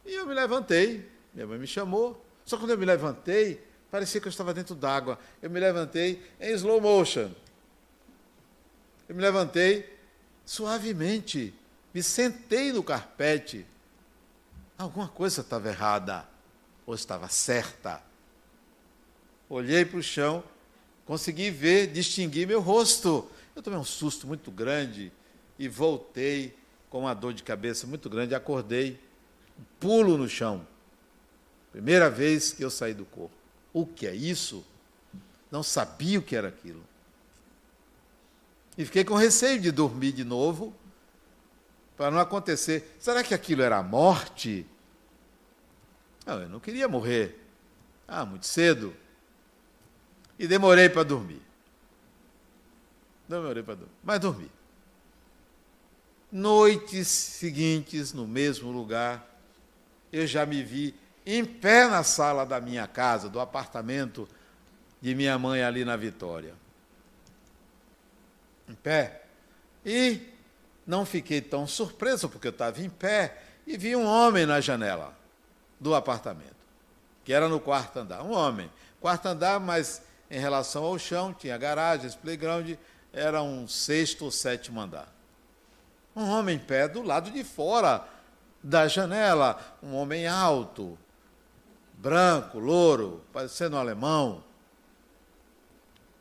E 0.05 0.15
eu 0.15 0.27
me 0.27 0.35
levantei, 0.35 1.09
minha 1.33 1.47
mãe 1.47 1.59
me 1.59 1.67
chamou. 1.67 2.25
Só 2.45 2.57
quando 2.57 2.71
eu 2.71 2.79
me 2.79 2.85
levantei, 2.85 3.65
parecia 3.91 4.21
que 4.21 4.27
eu 4.27 4.31
estava 4.31 4.53
dentro 4.53 4.75
d'água. 4.75 5.19
Eu 5.41 5.51
me 5.51 5.61
levantei 5.61 6.23
em 6.41 6.53
slow 6.53 6.81
motion. 6.81 7.31
Eu 9.09 9.15
me 9.15 9.23
levantei 9.23 9.99
suavemente, 10.45 11.55
me 11.93 12.03
sentei 12.03 12.73
no 12.73 12.83
carpete. 12.83 13.67
Alguma 14.77 15.09
coisa 15.09 15.43
estava 15.43 15.69
errada, 15.69 16.27
ou 16.87 16.95
estava 16.95 17.29
certa. 17.29 18.03
Olhei 19.49 19.85
para 19.85 19.99
o 19.99 20.03
chão, 20.03 20.43
consegui 21.05 21.51
ver, 21.51 21.89
distinguir 21.89 22.47
meu 22.47 22.61
rosto. 22.61 23.31
Eu 23.55 23.63
tomei 23.63 23.79
um 23.79 23.85
susto 23.85 24.27
muito 24.27 24.51
grande 24.51 25.13
e 25.59 25.69
voltei 25.69 26.57
com 26.89 27.01
uma 27.01 27.15
dor 27.15 27.33
de 27.35 27.43
cabeça 27.43 27.87
muito 27.87 28.09
grande. 28.09 28.35
Acordei, 28.35 28.99
pulo 29.79 30.17
no 30.17 30.29
chão. 30.29 30.67
Primeira 31.71 32.11
vez 32.11 32.53
que 32.53 32.63
eu 32.63 32.71
saí 32.71 32.95
do 32.95 33.05
corpo. 33.05 33.35
O 33.73 33.87
que 33.87 34.07
é 34.07 34.15
isso? 34.15 34.65
Não 35.51 35.63
sabia 35.63 36.19
o 36.19 36.23
que 36.23 36.37
era 36.37 36.49
aquilo. 36.49 36.83
E 38.77 38.85
fiquei 38.85 39.05
com 39.05 39.15
receio 39.15 39.61
de 39.61 39.71
dormir 39.71 40.13
de 40.13 40.25
novo, 40.25 40.75
para 41.97 42.11
não 42.11 42.19
acontecer. 42.19 42.97
Será 42.99 43.23
que 43.23 43.35
aquilo 43.35 43.63
era 43.63 43.79
a 43.79 43.83
morte? 43.83 44.67
Não, 46.27 46.41
eu 46.41 46.49
não 46.49 46.61
queria 46.61 46.89
morrer. 46.89 47.39
Ah, 48.07 48.25
muito 48.25 48.47
cedo. 48.47 48.95
E 50.39 50.47
demorei 50.47 50.89
para 50.89 51.03
dormir. 51.03 51.43
Demorei 53.29 53.63
para 53.63 53.75
dormir. 53.75 53.95
Mas 54.03 54.21
dormi. 54.21 54.51
Noites 56.31 57.09
seguintes, 57.09 58.13
no 58.13 58.27
mesmo 58.27 58.71
lugar, 58.71 59.29
eu 60.13 60.27
já 60.27 60.47
me 60.47 60.63
vi 60.63 60.95
em 61.25 61.45
pé 61.45 61.89
na 61.89 62.03
sala 62.03 62.45
da 62.45 62.61
minha 62.61 62.87
casa, 62.87 63.29
do 63.29 63.39
apartamento 63.39 64.29
de 65.01 65.15
minha 65.15 65.39
mãe 65.39 65.63
ali 65.63 65.85
na 65.85 65.97
Vitória 65.97 66.55
em 68.73 68.75
pé. 68.75 69.23
E 69.85 70.21
não 70.87 71.05
fiquei 71.05 71.41
tão 71.41 71.67
surpreso, 71.67 72.29
porque 72.29 72.49
eu 72.49 72.53
estava 72.53 72.81
em 72.81 72.89
pé 72.89 73.41
e 73.67 73.77
vi 73.77 73.95
um 73.95 74.05
homem 74.05 74.47
na 74.47 74.61
janela 74.61 75.17
do 75.83 75.97
apartamento. 75.97 76.63
que 77.25 77.33
era 77.33 77.49
no 77.49 77.61
quarto 77.61 77.99
andar. 77.99 78.23
Um 78.23 78.33
homem. 78.33 78.71
Quarto 79.01 79.27
andar, 79.27 79.61
mas 79.61 80.03
em 80.31 80.39
relação 80.39 80.85
ao 80.85 80.99
chão, 80.99 81.33
tinha 81.33 81.57
garagens, 81.59 82.17
playground, 82.17 82.73
era 83.13 83.43
um 83.43 83.69
sexto 83.69 84.25
ou 84.25 84.31
sétimo 84.31 84.81
andar. 84.81 85.13
Um 86.17 86.29
homem 86.29 86.57
em 86.57 86.59
pé 86.59 86.89
do 86.89 87.03
lado 87.03 87.31
de 87.31 87.45
fora 87.45 88.05
da 88.63 88.89
janela, 88.89 89.61
um 89.83 89.95
homem 89.95 90.27
alto, 90.27 90.99
branco, 91.95 92.59
louro, 92.59 93.23
parecendo 93.33 93.77
um 93.77 93.79
alemão, 93.79 94.43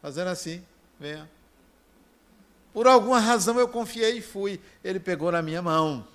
fazendo 0.01 0.27
assim, 0.27 0.63
venha. 0.99 1.29
Por 2.73 2.87
alguma 2.87 3.19
razão 3.19 3.59
eu 3.59 3.67
confiei 3.67 4.17
e 4.17 4.21
fui. 4.21 4.61
Ele 4.83 4.99
pegou 4.99 5.31
na 5.31 5.41
minha 5.41 5.61
mão 5.61 6.07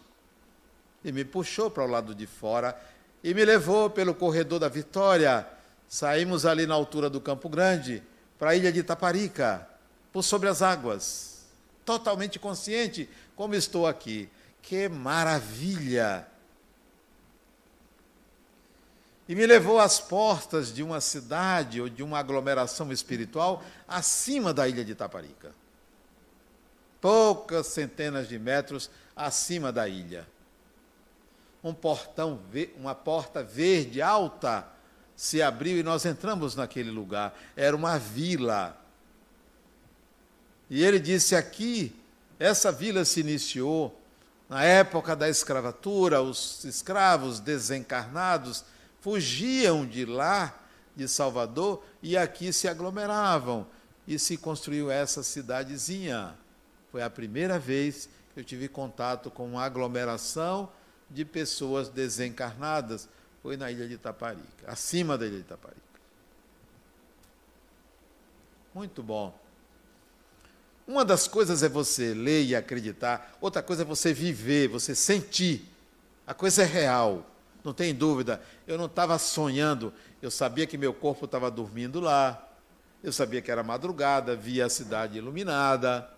e 1.05 1.11
me 1.11 1.25
puxou 1.25 1.71
para 1.71 1.85
o 1.85 1.89
lado 1.89 2.15
de 2.15 2.27
fora 2.27 2.79
e 3.27 3.35
me 3.35 3.45
levou 3.45 3.91
pelo 3.91 4.15
corredor 4.15 4.61
da 4.61 4.69
Vitória. 4.69 5.45
Saímos 5.89 6.47
ali 6.47 6.65
na 6.65 6.75
altura 6.75 7.11
do 7.11 7.21
Campo 7.21 7.49
Grande 7.49 8.01
para 8.39 8.51
a 8.51 8.55
ilha 8.55 8.71
de 8.71 8.85
Taparica, 8.85 9.69
por 10.13 10.23
sobre 10.23 10.49
as 10.49 10.63
águas, 10.63 11.45
totalmente 11.85 12.39
consciente 12.39 13.11
como 13.35 13.57
estou 13.57 13.85
aqui. 13.85 14.31
Que 14.63 14.89
maravilha! 14.89 16.25
E 19.29 19.35
me 19.35 19.45
levou 19.45 19.81
às 19.81 19.99
portas 19.99 20.73
de 20.73 20.85
uma 20.85 21.01
cidade 21.01 21.81
ou 21.81 21.89
de 21.89 22.05
uma 22.05 22.21
aglomeração 22.21 22.93
espiritual 22.93 23.61
acima 23.89 24.55
da 24.55 24.69
ilha 24.69 24.85
de 24.85 24.95
Taparica. 24.95 25.53
Poucas 27.01 27.67
centenas 27.67 28.29
de 28.29 28.39
metros 28.39 28.89
acima 29.17 29.73
da 29.73 29.89
ilha. 29.89 30.29
Um 31.63 31.75
portão, 31.75 32.41
uma 32.77 32.95
porta 32.95 33.43
verde 33.43 34.01
alta 34.01 34.67
se 35.17 35.41
abriu 35.41 35.79
e 35.79 35.83
nós 35.83 36.05
entramos 36.05 36.55
naquele 36.55 36.91
lugar. 36.91 37.37
Era 37.57 37.75
uma 37.75 37.99
vila. 37.99 38.77
E 40.69 40.85
ele 40.85 40.99
disse: 40.99 41.35
aqui, 41.35 41.95
essa 42.39 42.71
vila 42.71 43.05
se 43.05 43.21
iniciou 43.21 43.99
na 44.49 44.63
época 44.63 45.17
da 45.17 45.29
escravatura, 45.29 46.23
os 46.23 46.65
escravos 46.65 47.41
desencarnados 47.41 48.65
fugiam 49.01 49.85
de 49.85 50.05
lá, 50.05 50.57
de 50.95 51.09
Salvador, 51.09 51.83
e 52.03 52.17
aqui 52.17 52.53
se 52.53 52.69
aglomeravam. 52.69 53.67
E 54.07 54.21
se 54.21 54.37
construiu 54.37 54.89
essa 54.89 55.23
cidadezinha. 55.25 56.35
Foi 56.93 57.03
a 57.03 57.11
primeira 57.11 57.59
vez 57.59 58.09
que 58.33 58.41
eu 58.41 58.45
tive 58.45 58.69
contato 58.69 59.33
com 59.33 59.45
uma 59.47 59.65
aglomeração 59.65 60.71
de 61.09 61.25
pessoas 61.25 61.89
desencarnadas 61.89 63.09
foi 63.43 63.57
na 63.57 63.71
ilha 63.71 63.87
de 63.87 63.95
Itaparica, 63.95 64.67
acima 64.67 65.17
da 65.17 65.27
ilha 65.27 65.37
de 65.37 65.43
Itaparica. 65.43 65.81
Muito 68.75 69.03
bom. 69.03 69.39
Uma 70.87 71.05
das 71.05 71.27
coisas 71.27 71.63
é 71.63 71.69
você 71.69 72.13
ler 72.13 72.45
e 72.45 72.55
acreditar, 72.55 73.37
outra 73.41 73.63
coisa 73.63 73.83
é 73.83 73.85
você 73.85 74.13
viver, 74.13 74.69
você 74.69 74.95
sentir. 74.95 75.65
A 76.27 76.35
coisa 76.35 76.63
é 76.63 76.65
real, 76.65 77.27
não 77.65 77.73
tem 77.73 77.95
dúvida. 77.95 78.41
Eu 78.67 78.77
não 78.79 78.87
estava 78.87 79.19
sonhando, 79.19 79.93
eu 80.21 80.31
sabia 80.31 80.67
que 80.67 80.79
meu 80.79 80.93
corpo 80.93 81.25
estava 81.25 81.51
dormindo 81.51 82.01
lá, 82.01 82.47
eu 83.03 83.13
sabia 83.13 83.41
que 83.41 83.51
era 83.51 83.63
madrugada, 83.63 84.37
via 84.37 84.67
a 84.67 84.69
cidade 84.69 85.19
iluminada. 85.19 86.09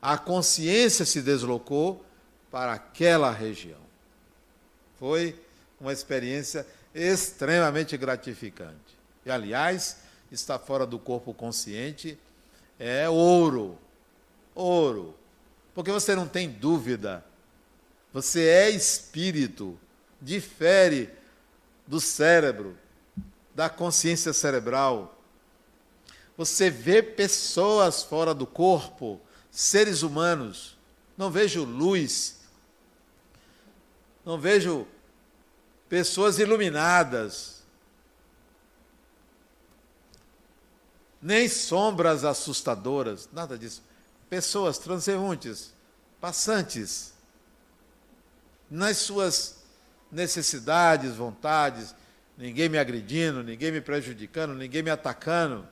A 0.00 0.16
consciência 0.16 1.04
se 1.04 1.20
deslocou 1.20 2.04
para 2.50 2.72
aquela 2.72 3.30
região. 3.30 3.80
Foi 4.98 5.38
uma 5.80 5.92
experiência 5.92 6.66
extremamente 6.94 7.96
gratificante. 7.96 8.98
E, 9.24 9.30
aliás, 9.30 9.98
estar 10.30 10.58
fora 10.58 10.86
do 10.86 10.98
corpo 10.98 11.32
consciente 11.32 12.18
é 12.78 13.08
ouro. 13.08 13.78
Ouro. 14.54 15.14
Porque 15.74 15.92
você 15.92 16.14
não 16.14 16.26
tem 16.26 16.50
dúvida. 16.50 17.24
Você 18.12 18.46
é 18.48 18.70
espírito. 18.70 19.78
Difere 20.20 21.10
do 21.86 22.00
cérebro, 22.00 22.76
da 23.54 23.68
consciência 23.68 24.32
cerebral. 24.32 25.18
Você 26.36 26.70
vê 26.70 27.02
pessoas 27.02 28.02
fora 28.02 28.32
do 28.34 28.46
corpo, 28.46 29.20
seres 29.50 30.02
humanos. 30.02 30.76
Não 31.16 31.30
vejo 31.30 31.64
luz. 31.64 32.39
Não 34.24 34.38
vejo 34.38 34.86
pessoas 35.88 36.38
iluminadas, 36.38 37.62
nem 41.20 41.48
sombras 41.48 42.24
assustadoras, 42.24 43.28
nada 43.32 43.58
disso. 43.58 43.82
Pessoas 44.28 44.78
transeuntes, 44.78 45.74
passantes, 46.20 47.12
nas 48.70 48.98
suas 48.98 49.60
necessidades, 50.10 51.16
vontades, 51.16 51.94
ninguém 52.38 52.68
me 52.68 52.78
agredindo, 52.78 53.42
ninguém 53.42 53.72
me 53.72 53.80
prejudicando, 53.80 54.54
ninguém 54.54 54.82
me 54.82 54.90
atacando. 54.90 55.66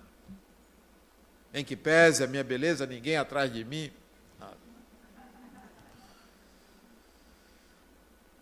Em 1.55 1.65
que 1.65 1.77
pese 1.77 2.23
a 2.23 2.27
minha 2.27 2.45
beleza, 2.45 2.87
ninguém 2.87 3.17
atrás 3.17 3.53
de 3.53 3.65
mim. 3.65 3.91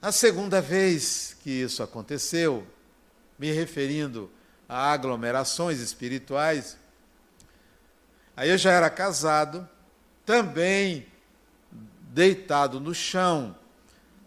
A 0.06 0.12
segunda 0.12 0.60
vez 0.60 1.36
que 1.42 1.50
isso 1.50 1.82
aconteceu, 1.82 2.64
me 3.36 3.50
referindo 3.50 4.30
a 4.68 4.92
aglomerações 4.92 5.80
espirituais, 5.80 6.78
aí 8.36 8.48
eu 8.48 8.56
já 8.56 8.70
era 8.70 8.88
casado, 8.88 9.68
também 10.24 11.08
deitado 12.12 12.78
no 12.78 12.94
chão. 12.94 13.56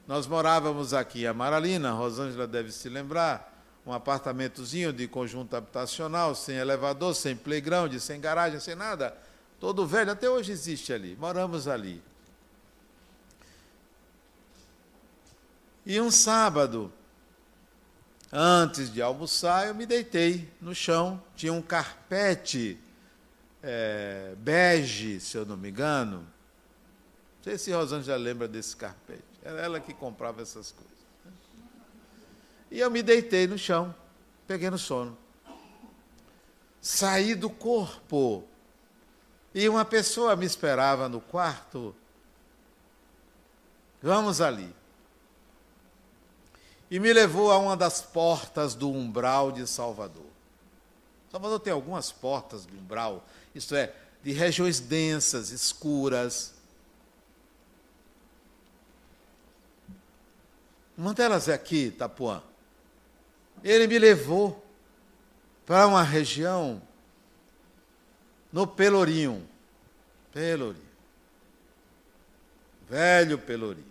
Nós 0.05 0.27
morávamos 0.27 0.93
aqui 0.93 1.21
em 1.21 1.27
Amaralina, 1.27 1.93
Rosângela 1.93 2.45
deve 2.45 2.73
se 2.73 2.89
lembrar, 2.89 3.63
um 3.85 3.93
apartamentozinho 3.93 4.91
de 4.91 5.07
conjunto 5.07 5.55
habitacional, 5.55 6.35
sem 6.35 6.57
elevador, 6.57 7.15
sem 7.15 7.37
playground, 7.37 7.97
sem 7.99 8.19
garagem, 8.19 8.59
sem 8.59 8.75
nada. 8.75 9.17
Todo 9.61 9.87
velho, 9.87 10.11
até 10.11 10.29
hoje 10.29 10.51
existe 10.51 10.91
ali. 10.91 11.15
Moramos 11.17 11.69
ali. 11.69 12.03
E 15.89 15.99
um 15.99 16.11
sábado, 16.11 16.93
antes 18.31 18.93
de 18.93 19.01
almoçar, 19.01 19.65
eu 19.65 19.73
me 19.73 19.87
deitei 19.87 20.47
no 20.61 20.75
chão, 20.75 21.19
tinha 21.35 21.51
um 21.51 21.63
carpete 21.63 22.79
é, 23.63 24.35
bege, 24.37 25.19
se 25.19 25.35
eu 25.35 25.47
não 25.47 25.57
me 25.57 25.71
engano. 25.71 26.19
Não 26.19 27.43
sei 27.43 27.57
se 27.57 27.71
Rosângela 27.71 28.19
lembra 28.19 28.47
desse 28.47 28.75
carpete. 28.75 29.23
Era 29.41 29.61
ela 29.61 29.79
que 29.79 29.91
comprava 29.91 30.43
essas 30.43 30.71
coisas. 30.71 30.93
E 32.69 32.79
eu 32.79 32.91
me 32.91 33.01
deitei 33.01 33.47
no 33.47 33.57
chão, 33.57 33.95
peguei 34.45 34.69
no 34.69 34.77
sono. 34.77 35.17
Saí 36.79 37.33
do 37.33 37.49
corpo. 37.49 38.43
E 39.55 39.67
uma 39.67 39.83
pessoa 39.83 40.35
me 40.35 40.45
esperava 40.45 41.09
no 41.09 41.19
quarto. 41.19 41.95
Vamos 44.03 44.39
ali 44.39 44.77
e 46.89 46.99
me 46.99 47.13
levou 47.13 47.51
a 47.51 47.57
uma 47.57 47.77
das 47.77 48.01
portas 48.01 48.73
do 48.73 48.89
umbral 48.89 49.51
de 49.51 49.67
Salvador. 49.67 50.25
Salvador 51.31 51.59
tem 51.59 51.71
algumas 51.71 52.11
portas 52.11 52.65
do 52.65 52.75
umbral, 52.75 53.23
isto 53.53 53.75
é, 53.75 53.93
de 54.23 54.31
regiões 54.31 54.79
densas, 54.79 55.51
escuras. 55.51 56.53
Uma 60.97 61.13
delas 61.13 61.47
é 61.47 61.53
aqui, 61.53 61.87
Itapuã. 61.87 62.41
Ele 63.63 63.87
me 63.87 63.99
levou 63.99 64.65
para 65.65 65.85
uma 65.85 66.03
região 66.03 66.81
no 68.51 68.65
Pelourinho. 68.65 69.47
Pelourinho. 70.33 70.89
Velho 72.89 73.37
Pelourinho. 73.37 73.88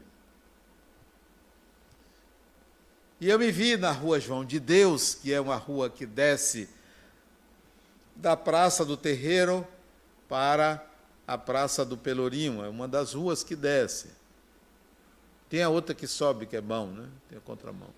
E 3.20 3.28
eu 3.28 3.38
me 3.38 3.50
vi 3.50 3.76
na 3.76 3.90
rua 3.90 4.20
João 4.20 4.44
de 4.44 4.60
Deus, 4.60 5.12
que 5.12 5.32
é 5.32 5.40
uma 5.40 5.56
rua 5.56 5.90
que 5.90 6.06
desce 6.06 6.68
da 8.14 8.36
Praça 8.36 8.84
do 8.84 8.96
Terreiro 8.96 9.66
para 10.28 10.84
a 11.26 11.36
Praça 11.36 11.84
do 11.84 11.96
Pelourinho, 11.96 12.64
é 12.64 12.68
uma 12.68 12.86
das 12.86 13.14
ruas 13.14 13.42
que 13.42 13.56
desce. 13.56 14.08
Tem 15.50 15.62
a 15.62 15.68
outra 15.68 15.94
que 15.94 16.06
sobe, 16.06 16.46
que 16.46 16.56
é 16.56 16.60
mão, 16.60 16.88
né? 16.88 17.08
Tem 17.28 17.38
a 17.38 17.40
contramão. 17.40 17.88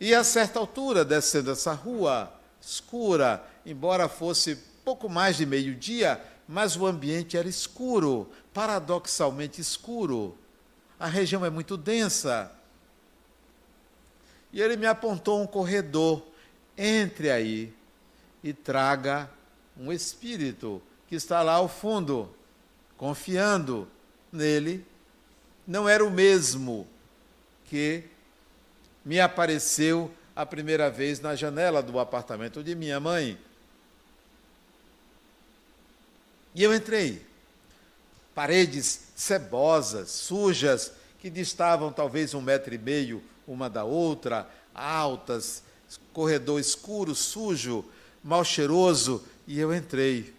E 0.00 0.12
a 0.12 0.24
certa 0.24 0.58
altura, 0.58 1.04
descendo 1.04 1.52
essa 1.52 1.72
rua 1.74 2.32
escura, 2.60 3.44
embora 3.64 4.08
fosse 4.08 4.56
pouco 4.84 5.08
mais 5.08 5.36
de 5.36 5.46
meio-dia, 5.46 6.20
mas 6.48 6.76
o 6.76 6.86
ambiente 6.86 7.36
era 7.36 7.48
escuro, 7.48 8.28
paradoxalmente 8.52 9.60
escuro 9.60 10.36
a 11.00 11.06
região 11.06 11.46
é 11.46 11.48
muito 11.48 11.78
densa. 11.78 12.52
E 14.52 14.60
ele 14.60 14.76
me 14.76 14.84
apontou 14.84 15.42
um 15.42 15.46
corredor. 15.46 16.22
Entre 16.76 17.30
aí 17.30 17.72
e 18.44 18.52
traga 18.52 19.30
um 19.76 19.92
espírito 19.92 20.80
que 21.08 21.14
está 21.14 21.42
lá 21.42 21.54
ao 21.54 21.68
fundo, 21.68 22.34
confiando 22.96 23.88
nele. 24.30 24.86
Não 25.66 25.88
era 25.88 26.04
o 26.04 26.10
mesmo 26.10 26.86
que 27.66 28.04
me 29.04 29.20
apareceu 29.20 30.12
a 30.34 30.44
primeira 30.44 30.90
vez 30.90 31.20
na 31.20 31.34
janela 31.34 31.82
do 31.82 31.98
apartamento 31.98 32.62
de 32.62 32.74
minha 32.74 33.00
mãe. 33.00 33.38
E 36.54 36.62
eu 36.62 36.74
entrei. 36.74 37.29
Paredes 38.34 39.08
cebosas, 39.14 40.10
sujas, 40.10 40.92
que 41.18 41.28
distavam 41.28 41.92
talvez 41.92 42.32
um 42.34 42.40
metro 42.40 42.74
e 42.74 42.78
meio 42.78 43.22
uma 43.46 43.68
da 43.68 43.84
outra, 43.84 44.48
altas, 44.74 45.62
corredor 46.12 46.60
escuro, 46.60 47.14
sujo, 47.14 47.84
mal 48.22 48.44
cheiroso, 48.44 49.24
e 49.46 49.58
eu 49.58 49.74
entrei. 49.74 50.34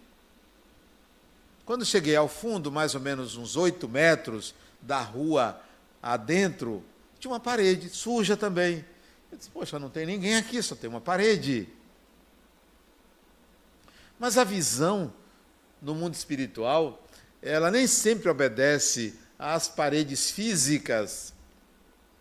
Quando 1.64 1.84
cheguei 1.84 2.16
ao 2.16 2.28
fundo, 2.28 2.72
mais 2.72 2.94
ou 2.94 3.00
menos 3.00 3.36
uns 3.36 3.56
oito 3.56 3.88
metros 3.88 4.54
da 4.80 5.00
rua 5.00 5.60
adentro, 6.02 6.82
tinha 7.18 7.30
uma 7.30 7.40
parede 7.40 7.88
suja 7.88 8.36
também. 8.36 8.84
Eu 9.30 9.38
disse, 9.38 9.50
poxa, 9.50 9.78
não 9.78 9.88
tem 9.88 10.04
ninguém 10.04 10.36
aqui, 10.36 10.60
só 10.62 10.74
tem 10.74 10.90
uma 10.90 11.00
parede. 11.00 11.68
Mas 14.18 14.36
a 14.36 14.44
visão 14.44 15.12
no 15.80 15.94
mundo 15.94 16.14
espiritual, 16.14 17.02
ela 17.42 17.70
nem 17.70 17.86
sempre 17.86 18.28
obedece 18.28 19.14
às 19.38 19.68
paredes 19.68 20.30
físicas. 20.30 21.32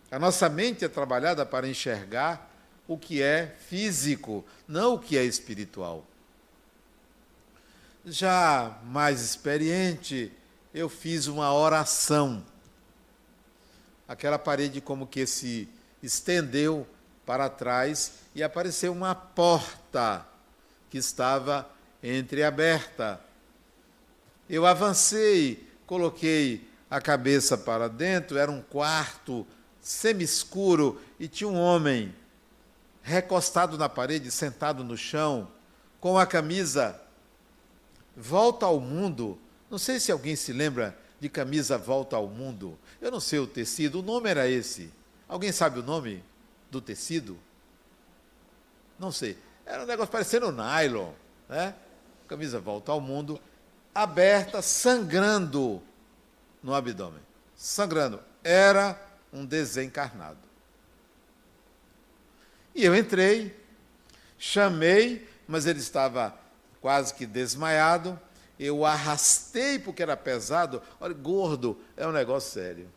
A 0.09 0.17
nossa 0.17 0.49
mente 0.49 0.83
é 0.83 0.89
trabalhada 0.89 1.45
para 1.45 1.67
enxergar 1.67 2.51
o 2.87 2.97
que 2.97 3.21
é 3.21 3.55
físico, 3.69 4.43
não 4.67 4.95
o 4.95 4.99
que 4.99 5.17
é 5.17 5.23
espiritual. 5.23 6.05
Já 8.03 8.79
mais 8.83 9.21
experiente, 9.21 10.31
eu 10.73 10.89
fiz 10.89 11.27
uma 11.27 11.53
oração. 11.53 12.43
Aquela 14.07 14.39
parede 14.39 14.81
como 14.81 15.05
que 15.05 15.25
se 15.27 15.69
estendeu 16.01 16.87
para 17.25 17.47
trás 17.47 18.13
e 18.33 18.41
apareceu 18.41 18.91
uma 18.91 19.13
porta 19.13 20.25
que 20.89 20.97
estava 20.97 21.69
entreaberta. 22.03 23.21
Eu 24.51 24.65
avancei, 24.65 25.65
coloquei 25.87 26.67
a 26.89 26.99
cabeça 26.99 27.57
para 27.57 27.87
dentro, 27.87 28.37
era 28.37 28.51
um 28.51 28.61
quarto 28.61 29.47
semi-escuro 29.79 31.01
e 31.17 31.29
tinha 31.29 31.49
um 31.49 31.57
homem 31.57 32.13
recostado 33.01 33.77
na 33.77 33.87
parede, 33.87 34.29
sentado 34.29 34.83
no 34.83 34.97
chão, 34.97 35.47
com 36.01 36.17
a 36.17 36.25
camisa 36.25 37.01
Volta 38.13 38.65
ao 38.65 38.77
Mundo. 38.81 39.39
Não 39.69 39.77
sei 39.77 40.01
se 40.01 40.11
alguém 40.11 40.35
se 40.35 40.51
lembra 40.51 40.99
de 41.17 41.29
camisa 41.29 41.77
Volta 41.77 42.17
ao 42.17 42.27
Mundo. 42.27 42.77
Eu 42.99 43.09
não 43.09 43.21
sei 43.21 43.39
o 43.39 43.47
tecido, 43.47 43.99
o 43.99 44.03
nome 44.03 44.29
era 44.29 44.49
esse. 44.49 44.91
Alguém 45.29 45.53
sabe 45.53 45.79
o 45.79 45.83
nome 45.83 46.21
do 46.69 46.81
tecido? 46.81 47.39
Não 48.99 49.13
sei. 49.13 49.37
Era 49.65 49.83
um 49.83 49.87
negócio 49.87 50.11
parecendo 50.11 50.51
nylon, 50.51 51.13
né? 51.47 51.73
Camisa 52.27 52.59
Volta 52.59 52.91
ao 52.91 52.99
Mundo, 52.99 53.39
aberta, 53.93 54.61
sangrando 54.61 55.81
no 56.61 56.73
abdômen. 56.73 57.21
Sangrando. 57.55 58.21
Era 58.43 58.99
um 59.31 59.45
desencarnado. 59.45 60.39
E 62.73 62.85
eu 62.85 62.95
entrei, 62.95 63.55
chamei, 64.37 65.27
mas 65.47 65.65
ele 65.65 65.79
estava 65.79 66.35
quase 66.79 67.13
que 67.13 67.25
desmaiado. 67.25 68.19
Eu 68.59 68.85
arrastei 68.85 69.79
porque 69.79 70.01
era 70.01 70.15
pesado. 70.15 70.81
Olha, 70.99 71.13
gordo 71.13 71.77
é 71.97 72.07
um 72.07 72.11
negócio 72.11 72.51
sério. 72.51 72.89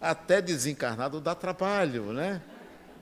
Até 0.00 0.40
desencarnado 0.40 1.20
dá 1.20 1.34
trabalho, 1.34 2.12
né? 2.12 2.40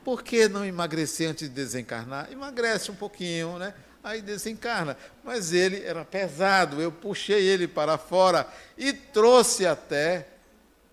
Por 0.04 0.22
que 0.22 0.48
não 0.48 0.64
emagrecer 0.64 1.28
antes 1.28 1.48
de 1.48 1.54
desencarnar? 1.54 2.30
Emagrece 2.30 2.90
um 2.90 2.94
pouquinho, 2.94 3.58
né? 3.58 3.74
Aí 4.06 4.22
desencarna. 4.22 4.96
Mas 5.24 5.52
ele 5.52 5.82
era 5.82 6.04
pesado, 6.04 6.80
eu 6.80 6.92
puxei 6.92 7.42
ele 7.44 7.66
para 7.66 7.98
fora 7.98 8.48
e 8.78 8.92
trouxe 8.92 9.66
até 9.66 10.28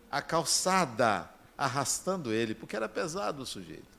a 0.10 0.20
calçada, 0.20 1.30
arrastando 1.56 2.34
ele, 2.34 2.56
porque 2.56 2.76
era 2.76 2.90
pesado 2.90 3.44
o 3.44 3.46
sujeito. 3.46 3.94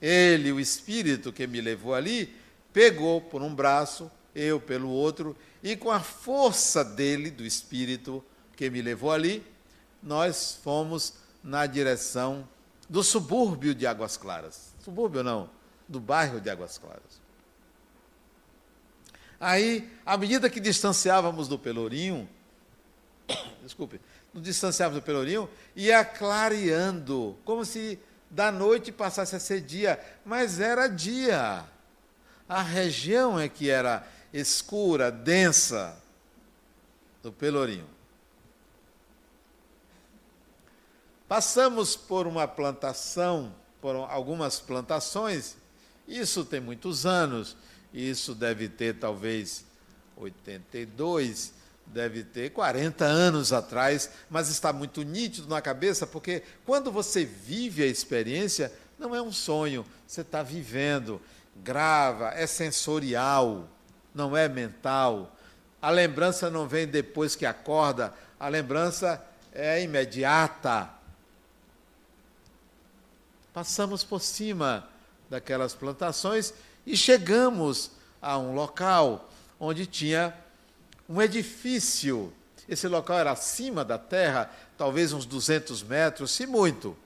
Ele, 0.00 0.50
o 0.50 0.58
espírito 0.58 1.34
que 1.34 1.46
me 1.46 1.60
levou 1.60 1.94
ali, 1.94 2.34
pegou 2.72 3.20
por 3.20 3.42
um 3.42 3.54
braço, 3.54 4.10
eu 4.34 4.58
pelo 4.58 4.88
outro, 4.88 5.36
e 5.62 5.76
com 5.76 5.90
a 5.90 6.00
força 6.00 6.82
dele, 6.82 7.30
do 7.30 7.44
espírito 7.44 8.24
que 8.56 8.70
me 8.70 8.80
levou 8.80 9.12
ali, 9.12 9.46
nós 10.02 10.58
fomos 10.64 11.12
na 11.44 11.66
direção 11.66 12.48
do 12.88 13.02
subúrbio 13.02 13.74
de 13.74 13.86
Águas 13.86 14.16
Claras. 14.16 14.72
Subúrbio 14.82 15.22
não, 15.22 15.50
do 15.86 16.00
bairro 16.00 16.40
de 16.40 16.48
Águas 16.48 16.78
Claras. 16.78 17.21
Aí, 19.42 19.90
à 20.06 20.16
medida 20.16 20.48
que 20.48 20.60
distanciávamos 20.60 21.48
do 21.48 21.58
Pelourinho, 21.58 22.28
desculpe, 23.60 24.00
nos 24.32 24.40
distanciávamos 24.40 25.02
do 25.02 25.04
Pelourinho, 25.04 25.50
ia 25.74 26.04
clareando, 26.04 27.36
como 27.44 27.64
se 27.64 27.98
da 28.30 28.52
noite 28.52 28.92
passasse 28.92 29.34
a 29.34 29.40
ser 29.40 29.60
dia, 29.60 30.00
mas 30.24 30.60
era 30.60 30.86
dia. 30.86 31.64
A 32.48 32.62
região 32.62 33.36
é 33.36 33.48
que 33.48 33.68
era 33.68 34.06
escura, 34.32 35.10
densa 35.10 36.00
do 37.20 37.32
Pelourinho. 37.32 37.90
Passamos 41.26 41.96
por 41.96 42.28
uma 42.28 42.46
plantação, 42.46 43.52
por 43.80 43.96
algumas 43.96 44.60
plantações, 44.60 45.56
isso 46.06 46.44
tem 46.44 46.60
muitos 46.60 47.04
anos, 47.04 47.56
isso 47.92 48.34
deve 48.34 48.68
ter 48.68 48.98
talvez 48.98 49.64
82, 50.16 51.52
deve 51.86 52.22
ter 52.24 52.50
40 52.50 53.04
anos 53.04 53.52
atrás, 53.52 54.10
mas 54.30 54.48
está 54.48 54.72
muito 54.72 55.02
nítido 55.02 55.48
na 55.48 55.60
cabeça, 55.60 56.06
porque 56.06 56.42
quando 56.64 56.90
você 56.90 57.24
vive 57.24 57.82
a 57.82 57.86
experiência, 57.86 58.72
não 58.98 59.14
é 59.14 59.20
um 59.20 59.32
sonho, 59.32 59.84
você 60.06 60.22
está 60.22 60.42
vivendo, 60.42 61.20
grava, 61.56 62.28
é 62.30 62.46
sensorial, 62.46 63.68
não 64.14 64.36
é 64.36 64.48
mental. 64.48 65.34
A 65.80 65.90
lembrança 65.90 66.48
não 66.48 66.68
vem 66.68 66.86
depois 66.86 67.34
que 67.34 67.44
acorda, 67.44 68.14
a 68.38 68.48
lembrança 68.48 69.22
é 69.52 69.82
imediata. 69.82 70.88
Passamos 73.52 74.02
por 74.02 74.20
cima 74.20 74.88
daquelas 75.28 75.74
plantações 75.74 76.54
e 76.86 76.96
chegamos 76.96 77.90
a 78.20 78.38
um 78.38 78.54
local 78.54 79.30
onde 79.58 79.86
tinha 79.86 80.34
um 81.08 81.20
edifício. 81.20 82.32
Esse 82.68 82.88
local 82.88 83.18
era 83.18 83.32
acima 83.32 83.84
da 83.84 83.98
terra, 83.98 84.50
talvez 84.76 85.12
uns 85.12 85.26
200 85.26 85.82
metros, 85.82 86.30
se 86.30 86.46
muito. 86.46 86.96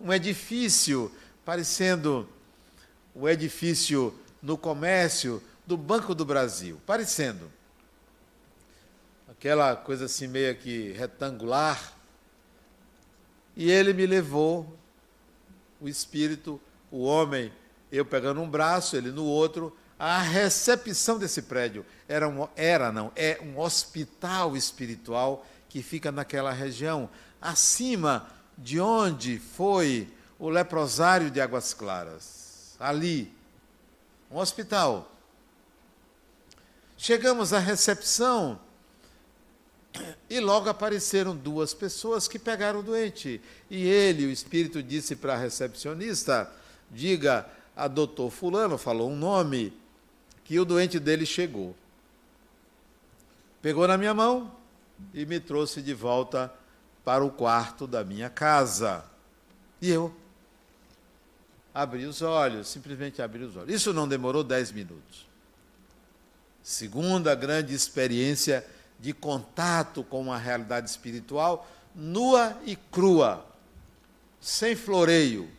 Um 0.00 0.12
edifício 0.12 1.10
parecendo 1.44 2.28
o 3.14 3.28
edifício 3.28 4.14
no 4.42 4.58
comércio 4.58 5.42
do 5.66 5.76
Banco 5.76 6.14
do 6.14 6.24
Brasil, 6.24 6.80
parecendo. 6.86 7.50
Aquela 9.28 9.74
coisa 9.74 10.04
assim 10.04 10.26
meio 10.26 10.54
que 10.56 10.92
retangular. 10.92 11.94
E 13.56 13.70
ele 13.70 13.92
me 13.92 14.06
levou, 14.06 14.78
o 15.80 15.88
espírito, 15.88 16.60
o 16.90 17.02
homem, 17.02 17.50
eu 17.90 18.04
pegando 18.04 18.40
um 18.40 18.48
braço, 18.48 18.96
ele 18.96 19.10
no 19.10 19.24
outro, 19.24 19.76
a 19.98 20.18
recepção 20.18 21.18
desse 21.18 21.42
prédio 21.42 21.84
era, 22.08 22.28
um, 22.28 22.48
era 22.54 22.92
não, 22.92 23.10
é 23.16 23.40
um 23.42 23.58
hospital 23.58 24.56
espiritual 24.56 25.46
que 25.68 25.82
fica 25.82 26.12
naquela 26.12 26.52
região, 26.52 27.08
acima 27.40 28.28
de 28.56 28.80
onde 28.80 29.38
foi 29.38 30.08
o 30.38 30.48
leprosário 30.48 31.30
de 31.30 31.40
Águas 31.40 31.72
Claras. 31.72 32.76
Ali, 32.78 33.32
um 34.30 34.38
hospital. 34.38 35.12
Chegamos 36.96 37.52
à 37.52 37.58
recepção 37.58 38.58
e 40.28 40.40
logo 40.40 40.68
apareceram 40.68 41.36
duas 41.36 41.72
pessoas 41.72 42.28
que 42.28 42.38
pegaram 42.38 42.80
o 42.80 42.82
doente. 42.82 43.40
E 43.70 43.86
ele, 43.86 44.26
o 44.26 44.30
espírito, 44.30 44.82
disse 44.82 45.16
para 45.16 45.34
a 45.34 45.38
recepcionista: 45.38 46.50
diga 46.90 47.46
a 47.76 47.86
doutor 47.86 48.30
Fulano, 48.30 48.78
falou 48.78 49.10
um 49.10 49.16
nome, 49.16 49.72
que 50.44 50.58
o 50.58 50.64
doente 50.64 50.98
dele 50.98 51.26
chegou. 51.26 51.76
Pegou 53.60 53.86
na 53.86 53.98
minha 53.98 54.14
mão 54.14 54.50
e 55.12 55.26
me 55.26 55.38
trouxe 55.38 55.82
de 55.82 55.92
volta 55.92 56.52
para 57.04 57.24
o 57.24 57.30
quarto 57.30 57.86
da 57.86 58.02
minha 58.02 58.30
casa. 58.30 59.04
E 59.80 59.90
eu 59.90 60.14
abri 61.74 62.06
os 62.06 62.22
olhos, 62.22 62.68
simplesmente 62.68 63.20
abri 63.20 63.44
os 63.44 63.56
olhos. 63.56 63.74
Isso 63.74 63.92
não 63.92 64.08
demorou 64.08 64.42
dez 64.42 64.72
minutos. 64.72 65.26
Segunda 66.62 67.34
grande 67.34 67.74
experiência 67.74 68.66
de 68.98 69.12
contato 69.12 70.02
com 70.02 70.22
uma 70.22 70.38
realidade 70.38 70.88
espiritual 70.88 71.68
nua 71.94 72.60
e 72.66 72.76
crua, 72.76 73.44
sem 74.40 74.76
floreio, 74.76 75.50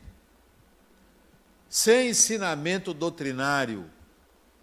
sem 1.70 2.10
ensinamento 2.10 2.94
doutrinário, 2.94 3.90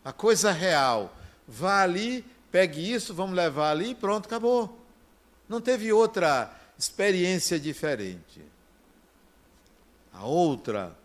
a 0.05 0.13
coisa 0.13 0.53
real. 0.53 1.17
Vá 1.47 1.83
ali, 1.83 2.25
pegue 2.51 2.93
isso, 2.93 3.15
vamos 3.15 3.37
levar 3.37 3.71
ali 3.71 3.91
e 3.91 3.95
pronto, 3.95 4.27
acabou. 4.27 4.81
Não 5.49 5.61
teve 5.61 5.93
outra 5.93 6.55
experiência 6.79 7.59
diferente. 7.61 8.43
A 10.13 10.25
outra, 10.25 10.97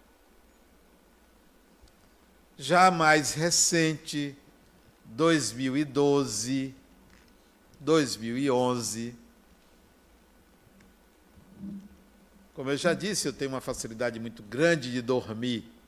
já 2.57 2.91
mais 2.91 3.33
recente, 3.33 4.35
2012, 5.05 6.75
2011. 7.79 9.15
Como 12.53 12.69
eu 12.69 12.77
já 12.77 12.93
disse, 12.93 13.27
eu 13.27 13.33
tenho 13.33 13.51
uma 13.51 13.61
facilidade 13.61 14.19
muito 14.19 14.43
grande 14.43 14.91
de 14.91 15.01
dormir. 15.01 15.78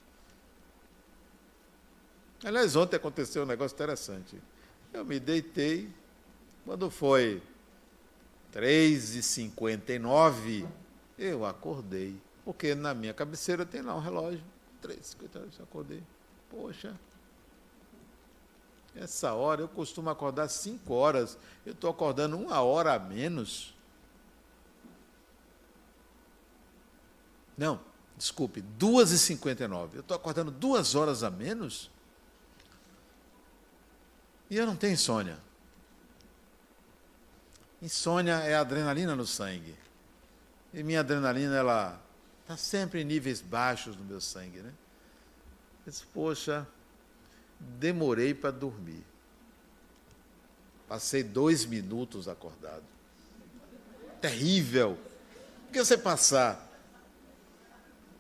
Aliás, 2.44 2.76
ontem 2.76 2.96
aconteceu 2.96 3.44
um 3.44 3.46
negócio 3.46 3.76
interessante. 3.76 4.42
Eu 4.92 5.06
me 5.06 5.20
deitei, 5.20 5.88
quando 6.66 6.90
foi 6.90 7.44
3h59, 8.52 10.68
eu 11.18 11.46
acordei. 11.46 12.20
Porque 12.44 12.74
na 12.74 12.94
minha 12.94 13.14
cabeceira 13.14 13.66
tem 13.66 13.82
lá 13.82 13.96
um 13.96 14.00
relógio. 14.00 14.44
3h59, 14.84 15.60
eu 15.60 15.64
acordei. 15.64 16.04
Poxa, 16.50 17.00
essa 18.96 19.34
hora 19.34 19.62
eu 19.62 19.68
costumo 19.68 20.10
acordar 20.10 20.50
5 20.50 20.94
horas. 20.94 21.38
Eu 21.66 21.74
estou 21.74 21.90
acordando 21.90 22.38
uma 22.38 22.62
hora 22.62 22.94
a 22.94 23.00
menos. 23.00 23.74
Não, 27.58 27.80
desculpe, 28.18 28.64
2h59. 28.80 29.90
Eu 29.94 30.02
estou 30.02 30.18
acordando 30.18 30.52
duas 30.52 30.96
horas 30.96 31.24
a 31.24 31.30
menos? 31.30 31.92
E 34.52 34.58
eu 34.58 34.66
não 34.66 34.76
tenho 34.76 34.92
insônia. 34.92 35.40
Insônia 37.82 38.34
é 38.34 38.54
adrenalina 38.54 39.16
no 39.16 39.26
sangue. 39.26 39.74
E 40.74 40.84
minha 40.84 41.00
adrenalina, 41.00 41.56
ela 41.56 42.02
está 42.42 42.58
sempre 42.58 43.00
em 43.00 43.06
níveis 43.06 43.40
baixos 43.40 43.96
no 43.96 44.04
meu 44.04 44.20
sangue, 44.20 44.60
né? 44.60 44.74
Eu 45.86 45.92
disse, 45.92 46.04
poxa, 46.14 46.68
demorei 47.58 48.34
para 48.34 48.52
dormir. 48.52 49.02
Passei 50.86 51.24
dois 51.24 51.66
minutos 51.66 52.28
acordado. 52.28 52.84
Terrível. 54.20 55.00
Porque 55.64 55.80
você 55.80 55.98
passar 55.98 56.70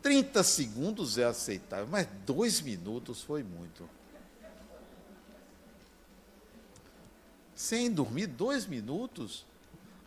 30 0.01 0.41
segundos 0.43 1.17
é 1.17 1.25
aceitável, 1.25 1.87
mas 1.87 2.07
dois 2.25 2.61
minutos 2.61 3.21
foi 3.21 3.43
muito. 3.43 3.87
Sem 7.61 7.91
dormir 7.91 8.25
dois 8.25 8.65
minutos. 8.65 9.45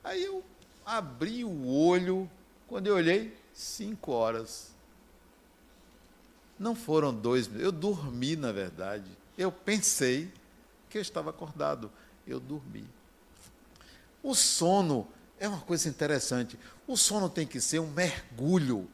Aí 0.03 0.25
eu 0.25 0.43
abri 0.85 1.45
o 1.45 1.69
olho, 1.69 2.29
quando 2.67 2.89
eu 2.89 2.97
olhei, 2.97 3.33
cinco 3.53 4.11
horas. 4.11 4.73
Não 6.59 6.75
foram 6.75 7.15
dois 7.15 7.47
minutos, 7.47 7.65
eu 7.65 7.71
dormi, 7.71 8.35
na 8.35 8.51
verdade. 8.51 9.09
Eu 9.39 9.53
pensei 9.53 10.33
que 10.91 10.99
eu 10.99 11.03
estava 11.03 11.31
acordado, 11.31 11.93
eu 12.27 12.41
dormi. 12.41 12.85
O 14.21 14.35
sono 14.35 15.07
é 15.39 15.47
uma 15.47 15.61
coisa 15.61 15.89
interessante. 15.89 16.59
O 16.89 16.97
sono 16.97 17.31
tem 17.31 17.47
que 17.47 17.61
ser 17.61 17.79
um 17.79 17.89
mergulho, 17.89 18.91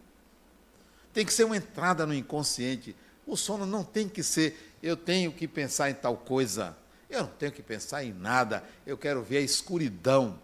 tem 1.14 1.24
que 1.24 1.32
ser 1.32 1.44
uma 1.44 1.56
entrada 1.56 2.04
no 2.04 2.12
inconsciente. 2.12 2.94
O 3.26 3.38
sono 3.38 3.64
não 3.64 3.82
tem 3.82 4.06
que 4.06 4.22
ser, 4.22 4.76
eu 4.82 4.98
tenho 4.98 5.32
que 5.32 5.48
pensar 5.48 5.88
em 5.88 5.94
tal 5.94 6.14
coisa. 6.14 6.76
Eu 7.10 7.22
não 7.22 7.30
tenho 7.30 7.50
que 7.50 7.62
pensar 7.62 8.04
em 8.04 8.12
nada, 8.12 8.64
eu 8.86 8.96
quero 8.96 9.22
ver 9.22 9.38
a 9.38 9.42
escuridão. 9.42 10.38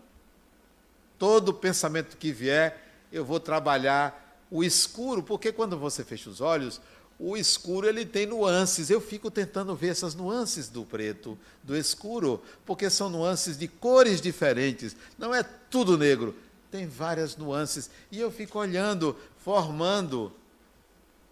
Todo 1.18 1.55
pensamento 1.55 2.16
que 2.16 2.33
vier, 2.33 3.07
eu 3.12 3.24
vou 3.24 3.38
trabalhar 3.38 4.44
o 4.50 4.64
escuro, 4.64 5.22
porque 5.22 5.52
quando 5.52 5.79
você 5.79 6.05
fecha 6.05 6.29
os 6.29 6.40
olhos, 6.40 6.81
o 7.18 7.37
escuro 7.37 7.88
ele 7.88 8.05
tem 8.05 8.26
nuances. 8.26 8.90
Eu 8.90 9.00
fico 9.00 9.31
tentando 9.31 9.74
ver 9.74 9.88
essas 9.88 10.14
nuances 10.14 10.68
do 10.68 10.85
preto, 10.85 11.38
do 11.62 11.76
escuro, 11.76 12.42
porque 12.64 12.90
são 12.90 13.09
nuances 13.09 13.57
de 13.57 13.68
cores 13.68 14.20
diferentes. 14.20 14.96
Não 15.16 15.35
é 15.35 15.42
tudo 15.42 15.96
negro, 15.96 16.35
tem 16.70 16.87
várias 16.87 17.37
nuances 17.37 17.90
e 18.11 18.20
eu 18.20 18.31
fico 18.31 18.59
olhando, 18.59 19.16
formando. 19.38 20.33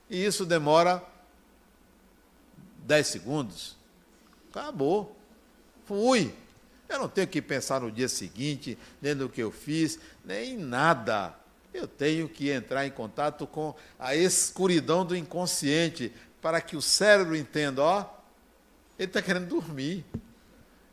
E 0.09 0.25
isso 0.25 0.47
demora 0.47 1.03
10 2.79 3.07
segundos. 3.07 3.77
Acabou. 4.51 5.16
Fui. 5.87 6.35
Eu 6.88 6.99
não 6.99 7.09
tenho 7.09 7.27
que 7.27 7.40
pensar 7.40 7.81
no 7.81 7.90
dia 7.90 8.09
seguinte, 8.09 8.79
nem 9.01 9.14
no 9.14 9.29
que 9.29 9.42
eu 9.42 9.51
fiz, 9.51 9.99
nem 10.25 10.55
em 10.55 10.59
nada. 10.59 11.35
Eu 11.73 11.88
tenho 11.88 12.29
que 12.29 12.51
entrar 12.51 12.87
em 12.87 12.90
contato 12.90 13.47
com 13.47 13.75
a 13.99 14.14
escuridão 14.14 15.05
do 15.05 15.16
inconsciente, 15.16 16.12
para 16.40 16.61
que 16.61 16.77
o 16.77 16.83
cérebro 16.83 17.35
entenda, 17.35 17.83
ó, 17.83 18.07
ele 18.99 19.09
está 19.09 19.23
querendo 19.23 19.49
dormir. 19.49 20.05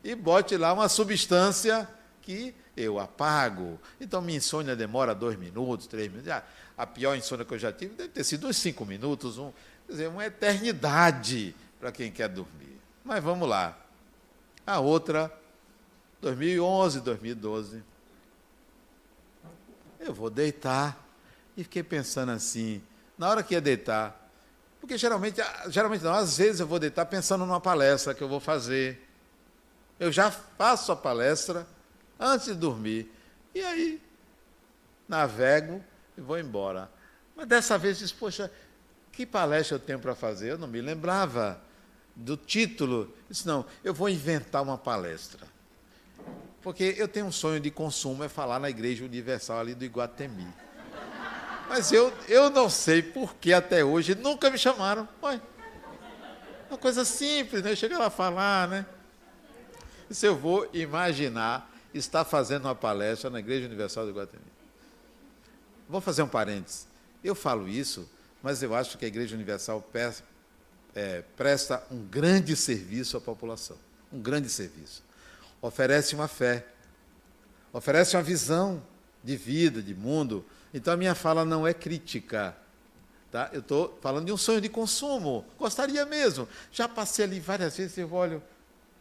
E 0.04 0.15
bote 0.15 0.58
lá 0.58 0.73
uma 0.73 0.89
substância 0.89 1.88
que 2.21 2.56
eu 2.75 2.99
apago. 2.99 3.80
Então, 3.99 4.21
minha 4.21 4.38
insônia 4.38 4.75
demora 4.75 5.13
dois 5.13 5.38
minutos, 5.38 5.88
três 5.88 6.10
minutos. 6.10 6.32
A 6.77 6.88
pior 6.88 7.15
insônia 7.15 7.45
que 7.45 7.54
eu 7.54 7.60
já 7.60 7.71
tive 7.71 7.93
deve 7.95 8.10
ter 8.10 8.23
sido 8.23 8.47
uns 8.47 8.58
cinco 8.58 8.86
minutos, 8.86 9.38
um, 9.38 9.51
quer 9.86 9.91
dizer, 9.91 10.08
uma 10.08 10.25
eternidade 10.25 11.56
para 11.80 11.91
quem 11.91 12.12
quer 12.12 12.30
dormir. 12.30 12.80
Mas 13.04 13.23
vamos 13.23 13.47
lá. 13.47 13.77
A 14.65 14.80
outra, 14.80 15.32
2011, 16.21 17.02
2012. 17.02 17.84
Eu 20.00 20.13
vou 20.13 20.30
deitar. 20.30 20.97
E 21.58 21.63
fiquei 21.63 21.84
pensando 21.84 22.32
assim, 22.32 22.82
na 23.17 23.30
hora 23.30 23.43
que 23.43 23.54
ia 23.54 23.62
deitar, 23.62 24.21
porque 24.82 24.97
geralmente, 24.97 25.39
geralmente 25.67 26.04
não, 26.04 26.13
às 26.13 26.38
vezes 26.38 26.60
eu 26.60 26.65
vou 26.65 26.80
deitar 26.80 27.06
pensando 27.06 27.45
numa 27.45 27.62
palestra 27.62 28.15
que 28.15 28.24
eu 28.24 28.28
vou 28.28 28.39
fazer. 28.39 29.08
Eu 30.00 30.12
já 30.12 30.32
faço 30.32 30.91
a 30.91 30.95
palestra 30.95 31.67
antes 32.19 32.47
de 32.47 32.56
dormir. 32.56 33.13
E 33.54 33.62
aí, 33.62 34.02
navego 35.08 35.84
e 36.17 36.21
vou 36.21 36.39
embora. 36.39 36.89
Mas 37.36 37.47
dessa 37.47 37.78
vez 37.78 38.00
disse, 38.00 38.13
poxa, 38.13 38.52
que 39.12 39.26
palestra 39.26 39.76
eu 39.76 39.80
tenho 39.80 40.00
para 40.00 40.15
fazer? 40.15 40.52
Eu 40.52 40.58
não 40.58 40.67
me 40.67 40.82
lembrava 40.82 41.62
do 42.15 42.36
título. 42.38 43.13
Disse, 43.30 43.47
não, 43.47 43.65
eu 43.84 43.93
vou 43.93 44.10
inventar 44.10 44.62
uma 44.62 44.78
palestra. 44.78 45.47
Porque 46.62 46.95
eu 46.97 47.08
tenho 47.08 47.26
um 47.26 47.32
sonho 47.32 47.60
de 47.60 47.71
consumo, 47.71 48.24
é 48.24 48.30
falar 48.30 48.60
na 48.60 48.69
Igreja 48.69 49.04
Universal 49.04 49.60
ali 49.60 49.74
do 49.74 49.84
Iguatemi. 49.84 50.47
Mas 51.67 51.91
eu, 51.91 52.13
eu 52.28 52.50
não 52.50 52.69
sei 52.69 53.02
por 53.02 53.36
que 53.36 53.54
até 53.54 53.84
hoje 53.84 54.13
nunca 54.13 54.50
me 54.50 54.58
chamaram. 54.58 55.08
Ué, 55.24 55.41
uma 56.69 56.78
coisa 56.78 57.04
simples, 57.04 57.63
né? 57.63 57.76
Chega 57.76 57.97
lá 57.97 58.08
a 58.08 58.10
falar, 58.10 58.67
né? 58.67 58.86
Se 60.10 60.26
eu 60.26 60.36
vou 60.36 60.69
imaginar 60.74 61.71
estar 61.93 62.24
fazendo 62.26 62.65
uma 62.65 62.76
palestra 62.76 63.30
na 63.30 63.39
Igreja 63.39 63.65
Universal 63.65 64.06
do 64.06 64.12
Iguatemi. 64.12 64.43
Vou 65.88 66.02
fazer 66.02 66.24
um 66.24 66.28
parênteses. 66.28 66.88
Eu 67.24 67.36
falo 67.36 67.67
isso, 67.67 68.10
mas 68.41 68.63
eu 68.63 68.74
acho 68.76 68.97
que 68.97 69.06
a 69.06 69.08
Igreja 69.08 69.36
Universal 69.36 69.82
é, 70.95 71.23
presta 71.36 71.84
um 71.89 72.04
grande 72.06 72.56
serviço 72.56 73.17
à 73.17 73.21
população. 73.21 73.77
Um 74.12 74.19
grande 74.19 74.49
serviço. 74.49 75.04
Oferece 75.62 76.15
uma 76.15 76.27
fé, 76.27 76.65
oferece 77.71 78.15
uma 78.15 78.23
visão 78.23 78.82
de 79.23 79.36
vida, 79.36 79.82
de 79.82 79.93
mundo. 79.93 80.45
Então 80.73 80.93
a 80.93 80.97
minha 80.97 81.15
fala 81.15 81.45
não 81.45 81.65
é 81.67 81.73
crítica. 81.73 82.56
Tá? 83.32 83.49
Eu 83.54 83.62
estou 83.62 83.97
falando 84.01 84.25
de 84.25 84.32
um 84.32 84.38
sonho 84.38 84.60
de 84.60 84.67
consumo. 84.67 85.45
Gostaria 85.58 86.06
mesmo. 86.06 86.47
Já 86.71 86.89
passei 86.89 87.23
ali 87.23 87.39
várias 87.39 87.77
vezes 87.77 87.97
e 87.97 88.04
olho, 88.04 88.43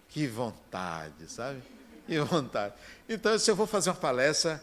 que 0.09 0.27
vontade, 0.27 1.29
sabe? 1.29 1.63
Que 2.07 2.21
vontade. 2.21 2.75
Então, 3.09 3.37
se 3.39 3.51
eu 3.51 3.57
vou 3.57 3.67
fazer 3.67 3.91
uma 3.91 3.97
palestra 3.97 4.63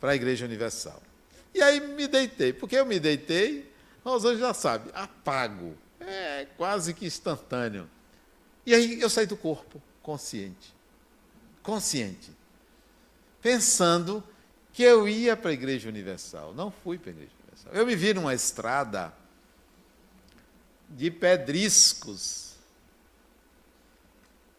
para 0.00 0.12
a 0.12 0.14
Igreja 0.14 0.44
Universal. 0.44 1.02
E 1.54 1.62
aí 1.62 1.80
me 1.80 2.06
deitei. 2.06 2.52
Porque 2.52 2.76
eu 2.76 2.86
me 2.86 2.98
deitei, 2.98 3.70
os 4.04 4.24
anjos 4.24 4.40
já 4.40 4.54
sabem, 4.54 4.90
apago. 4.94 5.74
É 6.44 6.46
quase 6.58 6.92
que 6.92 7.06
instantâneo. 7.06 7.88
E 8.66 8.74
aí 8.74 9.00
eu 9.00 9.08
saí 9.08 9.26
do 9.26 9.36
corpo, 9.36 9.82
consciente. 10.02 10.74
Consciente. 11.62 12.30
Pensando 13.40 14.22
que 14.74 14.82
eu 14.82 15.08
ia 15.08 15.34
para 15.34 15.50
a 15.50 15.54
Igreja 15.54 15.88
Universal. 15.88 16.52
Não 16.52 16.70
fui 16.70 16.98
para 16.98 17.10
a 17.10 17.14
Igreja 17.14 17.32
Universal. 17.40 17.72
Eu 17.72 17.86
me 17.86 17.96
vi 17.96 18.12
numa 18.12 18.34
estrada 18.34 19.14
de 20.90 21.10
pedriscos, 21.10 22.56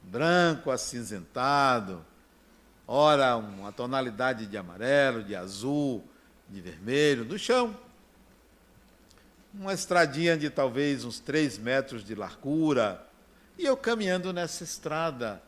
branco 0.02 0.72
acinzentado, 0.72 2.04
ora 2.88 3.38
uma 3.38 3.72
tonalidade 3.72 4.48
de 4.48 4.58
amarelo, 4.58 5.24
de 5.24 5.36
azul, 5.36 6.04
de 6.50 6.62
vermelho, 6.62 7.26
no 7.26 7.38
chão. 7.38 7.78
Uma 9.58 9.74
estradinha 9.74 10.38
de 10.38 10.50
talvez 10.50 11.06
uns 11.06 11.18
três 11.18 11.58
metros 11.58 12.04
de 12.04 12.14
largura. 12.14 13.08
E 13.58 13.64
eu 13.64 13.78
caminhando 13.78 14.34
nessa 14.34 14.66
estrada, 14.66 15.42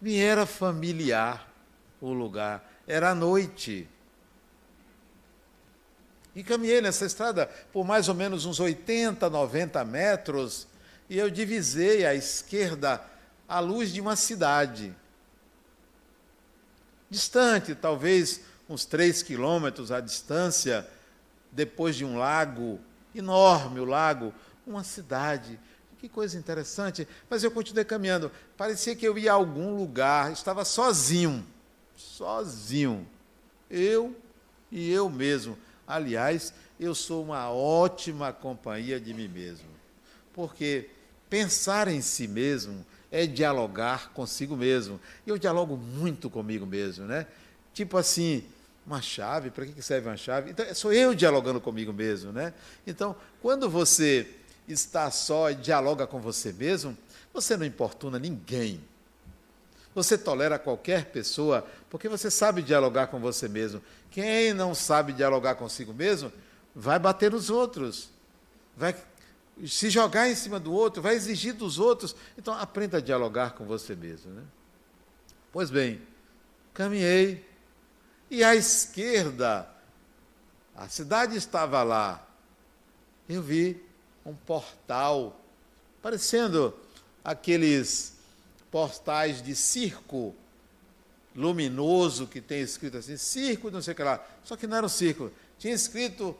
me 0.00 0.16
era 0.16 0.46
familiar 0.46 1.52
o 2.00 2.12
lugar. 2.12 2.64
Era 2.86 3.12
noite. 3.12 3.88
E 6.32 6.44
caminhei 6.44 6.80
nessa 6.80 7.06
estrada 7.06 7.46
por 7.72 7.84
mais 7.84 8.08
ou 8.08 8.14
menos 8.14 8.44
uns 8.44 8.60
80, 8.60 9.28
90 9.28 9.84
metros, 9.84 10.68
e 11.10 11.18
eu 11.18 11.28
divisei 11.28 12.06
à 12.06 12.14
esquerda 12.14 13.04
a 13.48 13.58
luz 13.58 13.92
de 13.92 14.00
uma 14.00 14.14
cidade. 14.14 14.94
Distante, 17.10 17.74
talvez 17.74 18.42
uns 18.68 18.84
3 18.84 19.24
quilômetros 19.24 19.90
à 19.90 20.00
distância, 20.00 20.88
depois 21.50 21.96
de 21.96 22.04
um 22.04 22.16
lago, 22.16 22.80
enorme 23.14 23.80
o 23.80 23.84
lago, 23.84 24.32
uma 24.66 24.84
cidade. 24.84 25.58
Que 25.98 26.08
coisa 26.08 26.38
interessante. 26.38 27.08
Mas 27.30 27.42
eu 27.42 27.50
continuei 27.50 27.84
caminhando. 27.84 28.30
Parecia 28.56 28.94
que 28.94 29.06
eu 29.06 29.16
ia 29.16 29.32
a 29.32 29.34
algum 29.34 29.76
lugar, 29.76 30.32
estava 30.32 30.64
sozinho. 30.64 31.46
Sozinho. 31.96 33.06
Eu 33.70 34.14
e 34.70 34.90
eu 34.90 35.08
mesmo 35.08 35.56
Aliás, 35.86 36.54
eu 36.80 36.94
sou 36.94 37.22
uma 37.22 37.50
ótima 37.50 38.32
companhia 38.32 38.98
de 38.98 39.12
mim 39.12 39.28
mesmo. 39.28 39.68
Porque 40.32 40.88
pensar 41.28 41.88
em 41.88 42.00
si 42.00 42.26
mesmo 42.26 42.84
é 43.10 43.26
dialogar 43.26 44.10
consigo 44.12 44.56
mesmo. 44.56 44.98
Eu 45.26 45.38
dialogo 45.38 45.76
muito 45.76 46.30
comigo 46.30 46.66
mesmo, 46.66 47.04
né? 47.04 47.26
Tipo 47.72 47.98
assim, 47.98 48.44
uma 48.86 49.00
chave, 49.00 49.50
para 49.50 49.66
que 49.66 49.80
serve 49.82 50.08
uma 50.08 50.16
chave? 50.16 50.50
Então, 50.50 50.74
sou 50.74 50.92
eu 50.92 51.14
dialogando 51.14 51.60
comigo 51.60 51.92
mesmo, 51.92 52.32
né? 52.32 52.52
Então, 52.86 53.16
quando 53.40 53.68
você 53.68 54.28
está 54.68 55.10
só 55.10 55.50
e 55.50 55.54
dialoga 55.54 56.06
com 56.06 56.20
você 56.20 56.52
mesmo, 56.52 56.96
você 57.32 57.56
não 57.56 57.64
importuna 57.64 58.18
ninguém. 58.18 58.80
Você 59.94 60.18
tolera 60.18 60.58
qualquer 60.58 61.06
pessoa 61.06 61.66
porque 61.88 62.08
você 62.08 62.30
sabe 62.30 62.62
dialogar 62.62 63.06
com 63.06 63.20
você 63.20 63.48
mesmo. 63.48 63.80
Quem 64.10 64.52
não 64.52 64.74
sabe 64.74 65.12
dialogar 65.12 65.54
consigo 65.54 65.92
mesmo, 65.92 66.32
vai 66.74 66.98
bater 66.98 67.30
nos 67.30 67.50
outros, 67.50 68.10
vai 68.76 68.94
se 69.66 69.88
jogar 69.88 70.28
em 70.28 70.34
cima 70.34 70.58
do 70.58 70.72
outro, 70.72 71.00
vai 71.00 71.14
exigir 71.14 71.54
dos 71.54 71.78
outros. 71.78 72.16
Então, 72.36 72.52
aprenda 72.54 72.98
a 72.98 73.00
dialogar 73.00 73.52
com 73.52 73.64
você 73.64 73.94
mesmo. 73.94 74.32
Né? 74.32 74.42
Pois 75.52 75.70
bem, 75.70 76.02
caminhei 76.72 77.44
e 78.34 78.42
à 78.42 78.54
esquerda, 78.56 79.68
a 80.74 80.88
cidade 80.88 81.36
estava 81.36 81.84
lá. 81.84 82.26
Eu 83.28 83.40
vi 83.40 83.80
um 84.26 84.34
portal, 84.34 85.40
parecendo 86.02 86.76
aqueles 87.22 88.14
portais 88.72 89.40
de 89.40 89.54
circo 89.54 90.34
luminoso 91.32 92.26
que 92.26 92.40
tem 92.40 92.60
escrito 92.60 92.96
assim, 92.96 93.16
circo, 93.16 93.70
não 93.70 93.80
sei 93.80 93.92
o 93.92 93.96
que 93.96 94.02
lá. 94.02 94.24
Só 94.42 94.56
que 94.56 94.66
não 94.66 94.78
era 94.78 94.86
um 94.86 94.88
circo. 94.88 95.30
Tinha 95.56 95.72
escrito 95.72 96.36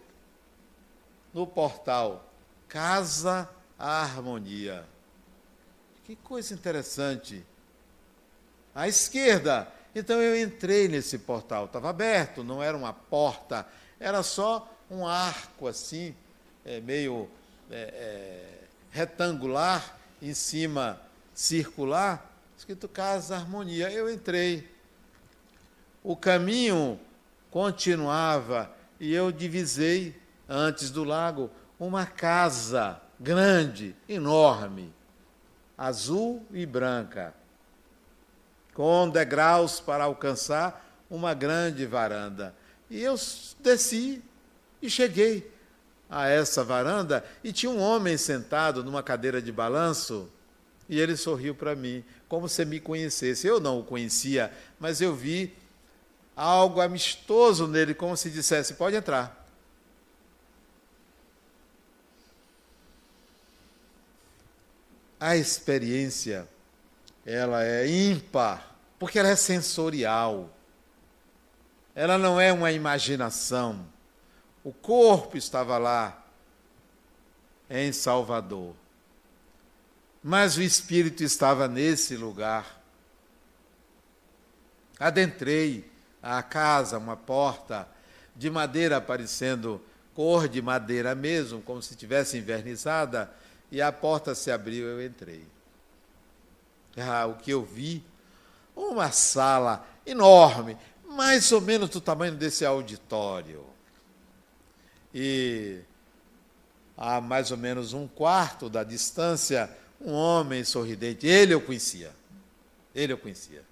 no 1.33 1.47
portal, 1.47 2.29
Casa 2.69 3.49
Harmonia. 3.79 4.85
Que 6.05 6.17
coisa 6.17 6.55
interessante. 6.55 7.47
À 8.75 8.89
esquerda. 8.89 9.73
Então 9.95 10.21
eu 10.21 10.41
entrei 10.41 10.89
nesse 10.89 11.19
portal. 11.19 11.67
Estava 11.67 11.91
aberto, 11.91 12.43
não 12.43 12.63
era 12.63 12.77
uma 12.77 12.93
porta, 12.93 13.67
era 14.01 14.23
só 14.23 14.69
um 14.91 15.07
arco 15.07 15.69
assim, 15.69 16.15
é, 16.65 16.81
meio 16.81 17.29
é, 17.71 17.77
é, 17.77 18.59
retangular, 18.91 19.99
em 20.21 20.33
cima 20.33 21.01
circular, 21.35 22.31
escrito 22.57 22.89
Casa 22.89 23.37
Harmonia. 23.37 23.91
Eu 23.91 24.11
entrei. 24.11 24.69
O 26.03 26.17
caminho 26.17 26.99
continuava 27.51 28.71
e 28.99 29.13
eu 29.13 29.31
divisei, 29.31 30.15
antes 30.49 30.91
do 30.91 31.05
lago, 31.05 31.51
uma 31.79 32.07
casa 32.07 33.01
grande, 33.19 33.95
enorme, 34.09 34.93
azul 35.77 36.45
e 36.53 36.65
branca, 36.67 37.35
com 38.75 39.09
degraus 39.09 39.81
para 39.81 40.05
alcançar 40.05 40.85
uma 41.09 41.33
grande 41.33 41.87
varanda. 41.87 42.55
E 42.91 43.01
eu 43.01 43.15
desci 43.61 44.23
e 44.83 44.91
cheguei 44.91 45.51
a 46.11 46.29
essa 46.29 46.63
varanda 46.63 47.25
e 47.43 47.53
tinha 47.53 47.71
um 47.71 47.81
homem 47.81 48.17
sentado 48.19 48.85
numa 48.85 49.03
cadeira 49.03 49.41
de 49.41 49.51
balanço 49.51 50.29
e 50.89 51.01
ele 51.01 51.17
sorriu 51.17 51.55
para 51.55 51.75
mim, 51.75 52.05
como 52.29 52.49
se 52.49 52.65
me 52.65 52.79
conhecesse. 52.79 53.47
Eu 53.47 53.59
não 53.59 53.81
o 53.81 53.85
conhecia, 53.85 54.53
mas 54.79 55.01
eu 55.01 55.15
vi 55.15 55.55
algo 56.37 56.81
amistoso 56.81 57.67
nele, 57.67 57.95
como 57.95 58.17
se 58.17 58.31
dissesse: 58.31 58.75
pode 58.75 58.97
entrar. 58.97 59.43
A 65.19 65.37
experiência, 65.37 66.47
ela 67.25 67.65
é 67.65 67.87
ímpar, 67.87 68.77
porque 68.99 69.19
ela 69.19 69.29
é 69.29 69.37
sensorial. 69.37 70.51
Ela 71.95 72.19
não 72.19 72.41
é 72.41 72.53
uma 72.53 72.73
imaginação. 72.73 73.87
O 74.63 74.73
corpo 74.73 75.37
estava 75.37 75.79
lá, 75.79 76.25
em 77.71 77.93
Salvador 77.93 78.75
mas 80.27 80.57
o 80.57 80.63
Espírito 80.63 81.23
estava 81.23 81.69
nesse 81.69 82.17
lugar. 82.17 82.83
Adentrei 84.99 85.87
a 86.23 86.43
casa, 86.43 86.97
uma 86.97 87.15
porta 87.15 87.87
de 88.35 88.49
madeira 88.49 89.03
parecendo 89.03 89.83
cor 90.15 90.49
de 90.49 90.63
madeira 90.63 91.15
mesmo, 91.15 91.61
como 91.61 91.83
se 91.83 91.95
tivesse 91.95 92.39
invernizada, 92.39 93.31
e 93.71 93.83
a 93.83 93.93
porta 93.93 94.35
se 94.35 94.51
abriu, 94.51 94.87
eu 94.87 95.05
entrei. 95.05 95.45
Ah, 96.97 97.27
o 97.27 97.35
que 97.35 97.51
eu 97.51 97.65
vi? 97.65 98.03
Uma 98.75 99.11
sala 99.11 99.87
enorme, 100.07 100.77
mais 101.09 101.51
ou 101.53 101.61
menos 101.61 101.91
do 101.91 102.01
tamanho 102.01 102.35
desse 102.35 102.65
auditório. 102.65 103.65
E 105.13 105.81
a 106.97 107.21
mais 107.21 107.51
ou 107.51 107.57
menos 107.57 107.93
um 107.93 108.07
quarto 108.07 108.69
da 108.69 108.85
distância, 108.85 109.71
um 110.01 110.13
homem 110.13 110.65
sorridente. 110.65 111.27
Ele 111.27 111.55
eu 111.55 111.61
conhecia. 111.61 112.13
Ele 112.95 113.13
eu 113.13 113.19
conhecia. 113.19 113.65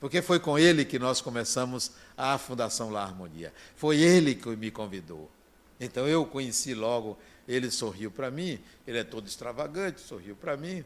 Porque 0.00 0.20
foi 0.20 0.40
com 0.40 0.58
ele 0.58 0.84
que 0.84 0.98
nós 0.98 1.20
começamos 1.20 1.92
a 2.16 2.36
Fundação 2.36 2.90
La 2.90 3.02
Harmonia. 3.02 3.52
Foi 3.76 4.00
ele 4.00 4.34
que 4.34 4.48
me 4.56 4.70
convidou. 4.70 5.30
Então 5.78 6.06
eu 6.06 6.24
conheci 6.24 6.74
logo, 6.74 7.18
ele 7.46 7.70
sorriu 7.70 8.10
para 8.10 8.30
mim, 8.30 8.58
ele 8.86 8.98
é 8.98 9.04
todo 9.04 9.26
extravagante, 9.26 10.00
sorriu 10.00 10.36
para 10.36 10.56
mim. 10.56 10.84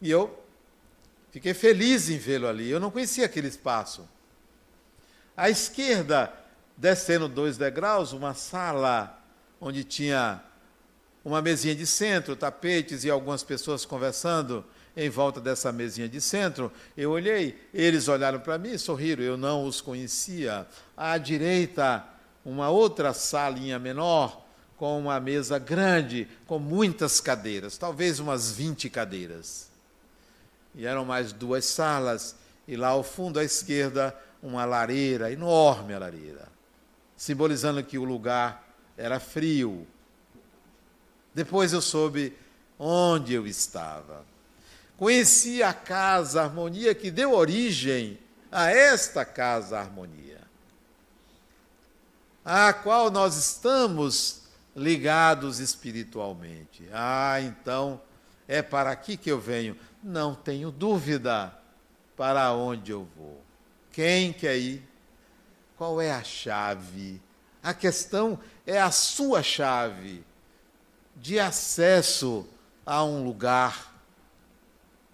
E 0.00 0.10
eu 0.10 0.38
fiquei 1.30 1.54
feliz 1.54 2.08
em 2.08 2.18
vê-lo 2.18 2.46
ali. 2.46 2.70
Eu 2.70 2.80
não 2.80 2.90
conhecia 2.90 3.26
aquele 3.26 3.48
espaço. 3.48 4.08
À 5.36 5.48
esquerda, 5.48 6.32
descendo 6.76 7.28
dois 7.28 7.56
degraus, 7.56 8.12
uma 8.12 8.34
sala 8.34 9.18
onde 9.60 9.84
tinha 9.84 10.42
uma 11.24 11.42
mesinha 11.42 11.74
de 11.74 11.86
centro, 11.86 12.36
tapetes 12.36 13.04
e 13.04 13.10
algumas 13.10 13.42
pessoas 13.42 13.84
conversando 13.84 14.64
em 14.96 15.08
volta 15.08 15.40
dessa 15.40 15.70
mesinha 15.70 16.08
de 16.08 16.20
centro. 16.20 16.72
Eu 16.96 17.10
olhei, 17.10 17.56
eles 17.72 18.08
olharam 18.08 18.40
para 18.40 18.58
mim 18.58 18.70
e 18.70 18.78
sorriram, 18.78 19.22
eu 19.22 19.36
não 19.36 19.64
os 19.64 19.80
conhecia. 19.80 20.66
À 20.96 21.18
direita, 21.18 22.04
uma 22.44 22.70
outra 22.70 23.12
salinha 23.12 23.78
menor, 23.78 24.44
com 24.76 24.98
uma 24.98 25.18
mesa 25.20 25.58
grande, 25.58 26.28
com 26.46 26.58
muitas 26.58 27.20
cadeiras, 27.20 27.76
talvez 27.76 28.20
umas 28.20 28.52
20 28.52 28.88
cadeiras. 28.88 29.68
E 30.74 30.86
eram 30.86 31.04
mais 31.04 31.32
duas 31.32 31.64
salas, 31.64 32.36
e 32.66 32.76
lá 32.76 32.88
ao 32.88 33.02
fundo 33.02 33.38
à 33.38 33.44
esquerda, 33.44 34.16
uma 34.42 34.64
lareira, 34.64 35.32
enorme 35.32 35.94
a 35.94 35.98
lareira, 35.98 36.48
simbolizando 37.16 37.82
que 37.82 37.98
o 37.98 38.04
lugar 38.04 38.64
era 38.96 39.18
frio, 39.18 39.86
depois 41.34 41.72
eu 41.72 41.80
soube 41.80 42.36
onde 42.78 43.34
eu 43.34 43.46
estava. 43.46 44.24
Conheci 44.96 45.62
a 45.62 45.72
Casa 45.72 46.42
Harmonia 46.42 46.94
que 46.94 47.10
deu 47.10 47.32
origem 47.32 48.18
a 48.50 48.70
esta 48.70 49.24
Casa 49.24 49.78
Harmonia, 49.78 50.40
a 52.44 52.72
qual 52.72 53.10
nós 53.10 53.36
estamos 53.36 54.42
ligados 54.74 55.60
espiritualmente. 55.60 56.88
Ah, 56.92 57.40
então 57.40 58.00
é 58.48 58.62
para 58.62 58.90
aqui 58.90 59.16
que 59.16 59.30
eu 59.30 59.38
venho. 59.38 59.76
Não 60.02 60.34
tenho 60.34 60.70
dúvida 60.70 61.52
para 62.16 62.52
onde 62.52 62.90
eu 62.90 63.06
vou. 63.16 63.40
Quem 63.92 64.32
quer 64.32 64.56
ir? 64.56 64.88
Qual 65.76 66.00
é 66.00 66.10
a 66.10 66.24
chave? 66.24 67.20
A 67.62 67.74
questão 67.74 68.40
é 68.66 68.80
a 68.80 68.90
sua 68.90 69.42
chave 69.42 70.24
de 71.14 71.38
acesso 71.38 72.48
a 72.86 73.04
um 73.04 73.22
lugar, 73.22 73.94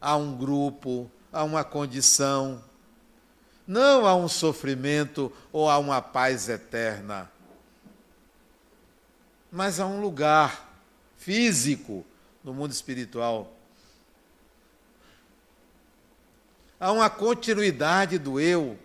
a 0.01 0.17
um 0.17 0.37
grupo, 0.37 1.11
a 1.33 1.43
uma 1.43 1.65
condição, 1.65 2.63
não 3.67 4.07
a 4.07 4.15
um 4.15 4.29
sofrimento 4.29 5.33
ou 5.51 5.69
a 5.69 5.79
uma 5.79 6.01
paz 6.01 6.49
eterna, 6.49 7.31
mas 9.51 9.81
a 9.81 9.87
um 9.87 10.01
lugar 10.01 10.69
físico 11.17 12.05
no 12.45 12.53
mundo 12.53 12.73
espiritual. 12.73 13.51
Há 16.79 16.93
uma 16.93 17.09
continuidade 17.09 18.19
do 18.19 18.39
eu. 18.39 18.73
O 18.73 18.79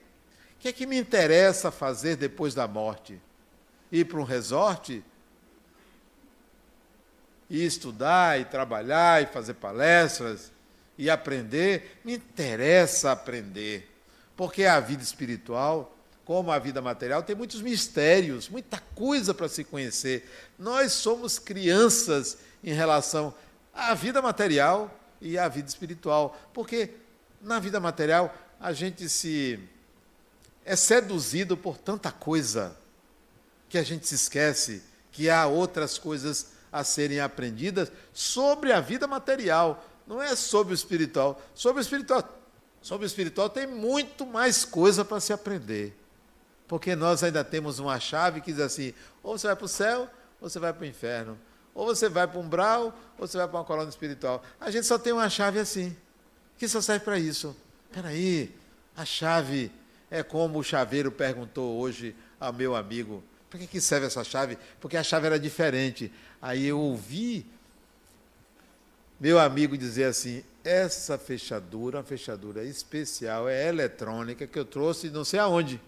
que 0.60 0.70
é 0.70 0.72
que 0.72 0.86
me 0.86 0.98
interessa 0.98 1.70
fazer 1.70 2.16
depois 2.16 2.54
da 2.54 2.68
morte? 2.68 3.22
Ir 3.92 4.06
para 4.06 4.20
um 4.20 4.24
resort? 4.24 5.04
E 7.50 7.66
estudar, 7.66 8.40
e 8.40 8.46
trabalhar, 8.46 9.22
e 9.22 9.26
fazer 9.26 9.56
palestras, 9.56 10.52
e 10.98 11.10
aprender? 11.10 12.00
Me 12.06 12.14
interessa 12.14 13.12
aprender. 13.12 13.92
Porque 14.38 14.64
a 14.64 14.80
vida 14.80 15.04
espiritual, 15.04 15.98
como 16.24 16.52
a 16.52 16.60
vida 16.60 16.82
material, 16.82 17.24
tem 17.24 17.36
muitos 17.36 17.62
mistérios, 17.62 18.48
muita 18.48 18.80
coisa 18.96 19.34
para 19.34 19.50
se 19.50 19.64
conhecer. 19.64 20.30
Nós 20.58 20.94
somos 20.94 21.40
crianças 21.40 22.38
em 22.64 22.74
relação 22.74 23.34
à 23.80 23.94
vida 23.94 24.22
material 24.22 24.94
e 25.22 25.38
à 25.38 25.48
vida 25.48 25.68
espiritual. 25.68 26.38
Porque 26.54 26.92
na 27.42 27.60
vida 27.60 27.80
material 27.80 28.34
a 28.60 28.74
gente 28.74 29.08
se 29.08 29.60
é 30.66 30.76
seduzido 30.76 31.56
por 31.56 31.78
tanta 31.78 32.12
coisa 32.12 32.78
que 33.68 33.78
a 33.78 33.84
gente 33.84 34.08
se 34.08 34.16
esquece 34.16 34.84
que 35.12 35.30
há 35.30 35.48
outras 35.48 35.98
coisas 35.98 36.52
a 36.72 36.84
serem 36.84 37.20
aprendidas 37.20 37.92
sobre 38.14 38.72
a 38.72 38.80
vida 38.80 39.08
material, 39.08 39.84
não 40.06 40.22
é 40.22 40.36
sobre 40.36 40.74
o 40.74 40.76
espiritual. 40.76 41.42
Sobre 41.56 41.82
o 41.82 41.84
espiritual 41.84 42.40
Sobre 42.82 43.06
o 43.06 43.08
espiritual 43.08 43.50
tem 43.50 43.68
muito 43.68 44.26
mais 44.26 44.64
coisa 44.64 45.04
para 45.04 45.20
se 45.20 45.34
aprender. 45.34 45.96
Porque 46.68 46.96
nós 46.96 47.24
ainda 47.24 47.44
temos 47.44 47.80
uma 47.80 48.00
chave 48.00 48.42
que 48.42 48.54
diz 48.54 48.62
assim: 48.62 48.94
ou 49.22 49.38
você 49.38 49.48
vai 49.48 49.56
para 49.56 49.66
o 49.66 49.68
céu, 49.68 50.10
ou 50.40 50.50
você 50.50 50.60
vai 50.60 50.72
para 50.72 50.84
o 50.84 50.86
inferno. 50.86 51.38
Ou 51.80 51.86
você 51.86 52.10
vai 52.10 52.28
para 52.28 52.38
um 52.38 52.44
umbral, 52.44 52.94
ou 53.18 53.26
você 53.26 53.38
vai 53.38 53.48
para 53.48 53.58
uma 53.58 53.64
colônia 53.64 53.90
espiritual. 53.90 54.44
A 54.60 54.70
gente 54.70 54.86
só 54.86 55.00
tem 55.00 55.14
uma 55.14 55.30
chave 55.30 55.60
assim, 55.60 55.96
que 56.58 56.68
só 56.68 56.82
serve 56.82 57.06
para 57.06 57.18
isso. 57.18 57.56
Espera 57.90 58.10
aí, 58.10 58.54
a 58.98 59.06
chave 59.06 59.72
é 60.12 60.22
como 60.22 60.60
o 60.60 60.64
chaveiro 60.64 61.10
perguntou 61.10 61.80
hoje 61.80 62.14
ao 62.38 62.52
meu 62.52 62.76
amigo: 62.76 63.24
para 63.50 63.60
que, 63.60 63.66
que 63.66 63.80
serve 63.80 64.08
essa 64.08 64.26
chave? 64.26 64.58
Porque 64.82 64.98
a 64.98 65.04
chave 65.04 65.28
era 65.28 65.40
diferente. 65.40 66.12
Aí 66.42 66.66
eu 66.66 66.78
ouvi 66.78 67.46
meu 69.18 69.40
amigo 69.40 69.78
dizer 69.78 70.04
assim: 70.04 70.44
essa 70.66 71.18
fechadura, 71.18 72.00
uma 72.00 72.04
fechadura 72.04 72.62
especial, 72.62 73.48
é 73.48 73.70
eletrônica, 73.70 74.46
que 74.46 74.60
eu 74.60 74.66
trouxe 74.66 75.10
não 75.10 75.24
sei 75.24 75.40
aonde. 75.40 75.80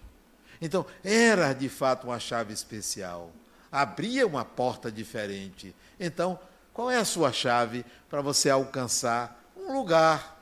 Então, 0.61 0.85
era 1.03 1.51
de 1.51 1.67
fato 1.67 2.07
uma 2.07 2.17
chave 2.17 2.53
especial. 2.53 3.29
Abria 3.71 4.27
uma 4.27 4.43
porta 4.43 4.91
diferente. 4.91 5.73
Então, 5.99 6.39
qual 6.73 6.91
é 6.91 6.97
a 6.97 7.05
sua 7.05 7.31
chave 7.31 7.85
para 8.09 8.21
você 8.21 8.49
alcançar 8.49 9.41
um 9.55 9.73
lugar? 9.73 10.39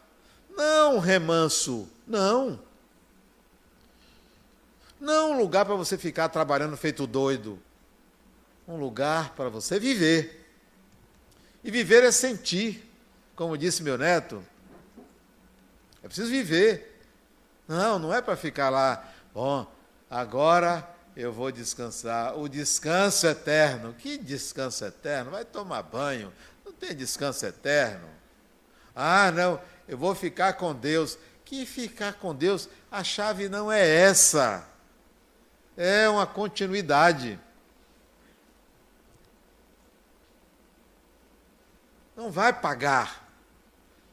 Não 0.55 0.99
remanso, 0.99 1.87
não. 2.07 2.59
Não 4.99 5.31
um 5.31 5.37
lugar 5.37 5.65
para 5.65 5.75
você 5.75 5.97
ficar 5.97 6.29
trabalhando 6.29 6.75
feito 6.75 7.05
doido. 7.05 7.59
Um 8.67 8.77
lugar 8.77 9.33
para 9.35 9.49
você 9.49 9.79
viver. 9.79 10.35
E 11.63 11.71
viver 11.71 12.03
é 12.03 12.11
sentir, 12.11 12.89
como 13.35 13.57
disse 13.57 13.83
meu 13.83 13.97
neto. 13.97 14.43
É 16.03 16.07
preciso 16.07 16.29
viver. 16.29 16.99
Não, 17.67 17.99
não 17.99 18.13
é 18.13 18.21
para 18.21 18.35
ficar 18.35 18.69
lá, 18.69 19.07
bom, 19.33 19.65
agora 20.09 20.87
eu 21.19 21.33
vou 21.33 21.51
descansar. 21.51 22.37
O 22.37 22.47
descanso 22.47 23.27
eterno. 23.27 23.93
Que 23.93 24.17
descanso 24.17 24.85
eterno? 24.85 25.31
Vai 25.31 25.43
tomar 25.43 25.83
banho. 25.83 26.33
Não 26.65 26.71
tem 26.71 26.95
descanso 26.95 27.45
eterno. 27.45 28.07
Ah, 28.95 29.31
não, 29.31 29.61
eu 29.87 29.97
vou 29.97 30.15
ficar 30.15 30.53
com 30.53 30.73
Deus. 30.73 31.17
Que 31.43 31.65
ficar 31.65 32.13
com 32.13 32.33
Deus? 32.33 32.69
A 32.91 33.03
chave 33.03 33.49
não 33.49 33.71
é 33.71 33.87
essa. 33.87 34.67
É 35.75 36.07
uma 36.07 36.25
continuidade. 36.25 37.39
não 42.19 42.29
vai 42.29 42.51
pagar. 42.51 43.25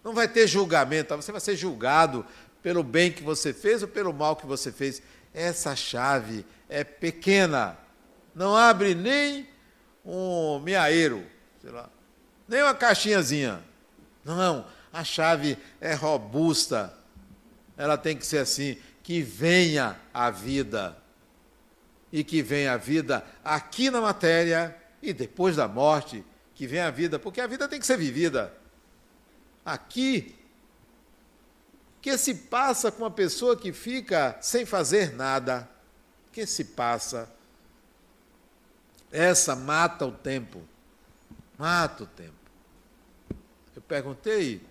Não 0.05 0.15
vai 0.15 0.29
ter 0.29 0.47
julgamento, 0.47 1.17
você 1.17 1.33
vai 1.33 1.41
ser 1.41 1.57
julgado 1.57 2.25
pelo 2.63 2.85
bem 2.85 3.11
que 3.11 3.21
você 3.21 3.53
fez 3.53 3.83
ou 3.83 3.89
pelo 3.89 4.13
mal 4.13 4.37
que 4.37 4.47
você 4.47 4.71
fez. 4.71 5.03
Essa 5.35 5.75
chave 5.75 6.47
é 6.69 6.85
pequena. 6.85 7.77
Não 8.35 8.57
abre 8.57 8.95
nem 8.95 9.49
um 10.05 10.59
meaeiro, 10.61 11.25
sei 11.61 11.71
lá, 11.71 11.89
nem 12.47 12.63
uma 12.63 12.75
caixinhazinha. 12.75 13.63
Não, 14.25 14.67
a 14.93 15.03
chave 15.05 15.59
é 15.81 15.95
robusta. 15.95 16.93
Ela 17.77 17.99
tem 17.99 18.17
que 18.17 18.27
ser 18.27 18.39
assim, 18.39 18.77
que 19.03 19.23
venha 19.23 19.99
a 20.13 20.31
vida. 20.31 20.97
E 22.13 22.23
que 22.23 22.43
venha 22.43 22.73
a 22.73 22.77
vida 22.77 23.25
aqui 23.45 23.91
na 23.91 24.01
matéria 24.01 24.77
e 25.03 25.13
depois 25.13 25.57
da 25.57 25.69
morte 25.69 26.25
que 26.55 26.67
vem 26.67 26.81
a 26.81 26.91
vida, 26.91 27.19
porque 27.19 27.41
a 27.41 27.47
vida 27.47 27.69
tem 27.69 27.79
que 27.79 27.87
ser 27.87 27.99
vivida. 27.99 28.53
Aqui, 29.65 30.35
que 32.01 32.17
se 32.17 32.35
passa 32.35 32.91
com 32.91 33.03
uma 33.03 33.11
pessoa 33.11 33.57
que 33.57 33.73
fica 33.73 34.37
sem 34.41 34.65
fazer 34.65 35.15
nada? 35.15 35.69
Que 36.37 36.45
se 36.45 36.65
passa? 36.65 37.31
Essa 39.11 39.57
mata 39.57 40.05
o 40.05 40.13
tempo. 40.13 40.63
Mata 41.57 42.03
o 42.03 42.07
tempo. 42.07 42.37
Eu 43.75 43.81
perguntei 43.81 44.63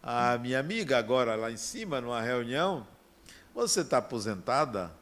à 0.00 0.38
minha 0.38 0.60
amiga 0.60 0.96
agora 0.96 1.34
lá 1.34 1.50
em 1.50 1.56
cima, 1.56 2.00
numa 2.00 2.20
reunião, 2.20 2.86
você 3.52 3.80
está 3.80 3.98
aposentada? 3.98 4.92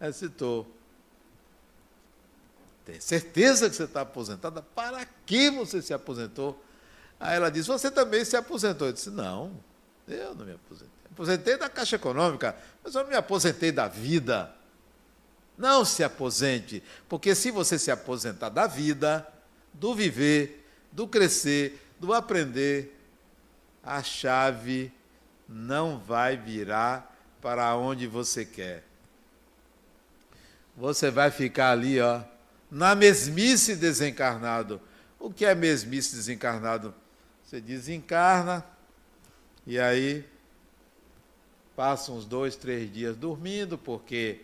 Ela 0.00 0.12
citou. 0.12 0.66
Tem 2.84 3.00
certeza 3.00 3.70
que 3.70 3.76
você 3.76 3.84
está 3.84 4.00
aposentada? 4.00 4.60
Para 4.60 5.06
que 5.24 5.50
você 5.50 5.80
se 5.80 5.94
aposentou? 5.94 6.60
Aí 7.20 7.36
ela 7.36 7.48
disse: 7.48 7.68
Você 7.68 7.92
também 7.92 8.24
se 8.24 8.36
aposentou? 8.36 8.88
Eu 8.88 8.92
disse: 8.92 9.10
Não, 9.10 9.56
eu 10.08 10.34
não 10.34 10.44
me 10.44 10.54
aposentei. 10.54 10.95
Aposentei 11.16 11.56
da 11.56 11.70
Caixa 11.70 11.96
Econômica, 11.96 12.54
mas 12.84 12.94
eu 12.94 13.02
não 13.02 13.08
me 13.08 13.16
aposentei 13.16 13.72
da 13.72 13.88
vida. 13.88 14.54
Não 15.56 15.82
se 15.82 16.04
aposente, 16.04 16.82
porque 17.08 17.34
se 17.34 17.50
você 17.50 17.78
se 17.78 17.90
aposentar 17.90 18.50
da 18.50 18.66
vida, 18.66 19.26
do 19.72 19.94
viver, 19.94 20.68
do 20.92 21.08
crescer, 21.08 21.82
do 21.98 22.12
aprender, 22.12 23.00
a 23.82 24.02
chave 24.02 24.92
não 25.48 25.98
vai 25.98 26.36
virar 26.36 27.16
para 27.40 27.74
onde 27.74 28.06
você 28.06 28.44
quer. 28.44 28.84
Você 30.76 31.10
vai 31.10 31.30
ficar 31.30 31.70
ali, 31.70 31.98
ó, 31.98 32.20
na 32.70 32.94
mesmice 32.94 33.74
desencarnado. 33.74 34.82
O 35.18 35.32
que 35.32 35.46
é 35.46 35.54
mesmice 35.54 36.14
desencarnado? 36.14 36.94
Você 37.42 37.58
desencarna 37.58 38.62
e 39.66 39.78
aí 39.78 40.35
passa 41.76 42.10
uns 42.10 42.24
dois, 42.24 42.56
três 42.56 42.92
dias 42.92 43.16
dormindo, 43.16 43.76
porque 43.76 44.40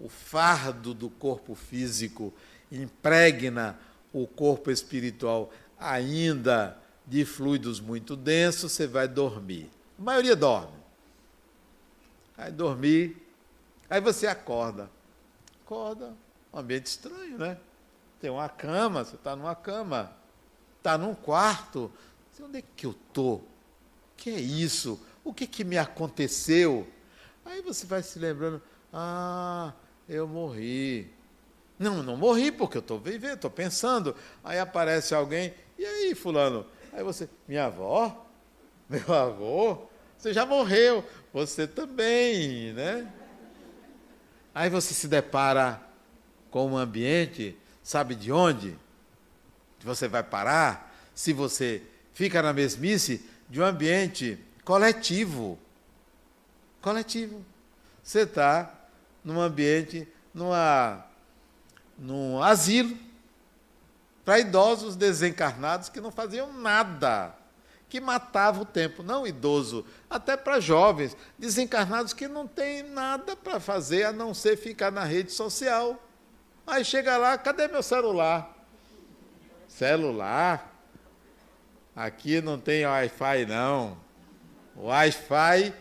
o 0.00 0.08
fardo 0.08 0.94
do 0.94 1.10
corpo 1.10 1.54
físico 1.54 2.32
impregna 2.72 3.78
o 4.12 4.26
corpo 4.26 4.70
espiritual 4.70 5.52
ainda 5.78 6.76
de 7.06 7.24
fluidos 7.24 7.78
muito 7.78 8.16
densos, 8.16 8.72
você 8.72 8.86
vai 8.86 9.06
dormir. 9.06 9.70
A 9.98 10.02
maioria 10.02 10.34
dorme. 10.34 10.76
Vai 12.36 12.50
dormir, 12.50 13.16
aí 13.88 14.00
você 14.00 14.26
acorda. 14.26 14.90
Acorda, 15.64 16.14
um 16.52 16.58
ambiente 16.58 16.86
estranho, 16.86 17.38
né? 17.38 17.58
Tem 18.20 18.30
uma 18.30 18.48
cama, 18.48 19.04
você 19.04 19.16
está 19.16 19.36
numa 19.36 19.54
cama, 19.54 20.12
está 20.78 20.96
num 20.96 21.14
quarto. 21.14 21.92
Onde 22.42 22.58
é 22.58 22.62
que 22.76 22.86
eu 22.86 22.90
estou? 22.90 23.36
O 23.36 23.46
que 24.16 24.30
é 24.30 24.40
isso? 24.40 25.00
O 25.26 25.34
que, 25.34 25.44
que 25.44 25.64
me 25.64 25.76
aconteceu? 25.76 26.86
Aí 27.44 27.60
você 27.60 27.84
vai 27.84 28.00
se 28.00 28.16
lembrando, 28.16 28.62
ah, 28.92 29.72
eu 30.08 30.28
morri. 30.28 31.10
Não, 31.76 32.00
não 32.00 32.16
morri 32.16 32.52
porque 32.52 32.76
eu 32.76 32.80
estou 32.80 33.00
vivendo, 33.00 33.34
estou 33.34 33.50
pensando. 33.50 34.14
Aí 34.44 34.56
aparece 34.60 35.16
alguém, 35.16 35.52
e 35.76 35.84
aí, 35.84 36.14
fulano? 36.14 36.64
Aí 36.92 37.02
você, 37.02 37.28
minha 37.48 37.64
avó, 37.64 38.24
meu 38.88 39.12
avô, 39.12 39.88
você 40.16 40.32
já 40.32 40.46
morreu, 40.46 41.04
você 41.32 41.66
também, 41.66 42.72
né? 42.72 43.12
Aí 44.54 44.70
você 44.70 44.94
se 44.94 45.08
depara 45.08 45.82
com 46.52 46.70
um 46.70 46.76
ambiente, 46.76 47.58
sabe 47.82 48.14
de 48.14 48.30
onde? 48.30 48.78
Você 49.80 50.06
vai 50.06 50.22
parar 50.22 50.96
se 51.16 51.32
você 51.32 51.82
fica 52.12 52.40
na 52.40 52.52
mesmice 52.52 53.28
de 53.50 53.60
um 53.60 53.64
ambiente 53.64 54.45
coletivo. 54.66 55.56
Coletivo. 56.82 57.42
Você 58.02 58.20
está 58.20 58.74
num 59.24 59.40
ambiente, 59.40 60.06
numa, 60.34 61.06
num 61.96 62.42
asilo, 62.42 62.98
para 64.24 64.40
idosos 64.40 64.96
desencarnados 64.96 65.88
que 65.88 66.00
não 66.00 66.10
faziam 66.10 66.52
nada, 66.52 67.32
que 67.88 68.00
matavam 68.00 68.62
o 68.62 68.66
tempo. 68.66 69.04
Não 69.04 69.24
idoso, 69.24 69.86
até 70.10 70.36
para 70.36 70.58
jovens 70.58 71.16
desencarnados 71.38 72.12
que 72.12 72.26
não 72.26 72.46
têm 72.46 72.82
nada 72.82 73.36
para 73.36 73.60
fazer 73.60 74.02
a 74.02 74.12
não 74.12 74.34
ser 74.34 74.56
ficar 74.56 74.90
na 74.90 75.04
rede 75.04 75.30
social. 75.30 76.02
Aí 76.66 76.84
chega 76.84 77.16
lá, 77.16 77.38
cadê 77.38 77.68
meu 77.68 77.84
celular? 77.84 78.52
Celular? 79.68 80.72
Aqui 81.94 82.40
não 82.40 82.58
tem 82.58 82.84
Wi-Fi, 82.84 83.46
não. 83.46 84.05
O 84.76 84.86
Wi-Fi 84.86 85.72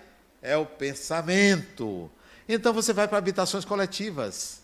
é 0.42 0.56
o 0.56 0.66
pensamento. 0.66 2.10
Então 2.48 2.74
você 2.74 2.94
vai 2.94 3.08
para 3.08 3.18
habitações 3.18 3.66
coletivas. 3.66 4.62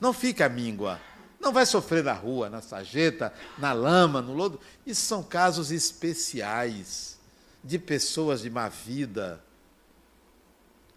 Não 0.00 0.12
fica 0.12 0.48
míngua. 0.48 1.00
Não 1.38 1.52
vai 1.52 1.64
sofrer 1.64 2.02
na 2.02 2.12
rua, 2.12 2.48
na 2.48 2.60
sarjeta, 2.60 3.32
na 3.58 3.72
lama, 3.72 4.20
no 4.20 4.32
lodo. 4.32 4.60
Isso 4.84 5.02
são 5.02 5.22
casos 5.22 5.70
especiais 5.70 7.18
de 7.62 7.78
pessoas 7.78 8.40
de 8.40 8.50
má 8.50 8.68
vida. 8.68 9.40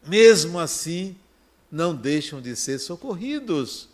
Mesmo 0.06 0.60
assim, 0.60 1.16
não 1.72 1.94
deixam 1.94 2.42
de 2.42 2.56
ser 2.56 2.80
socorridos. 2.80 3.90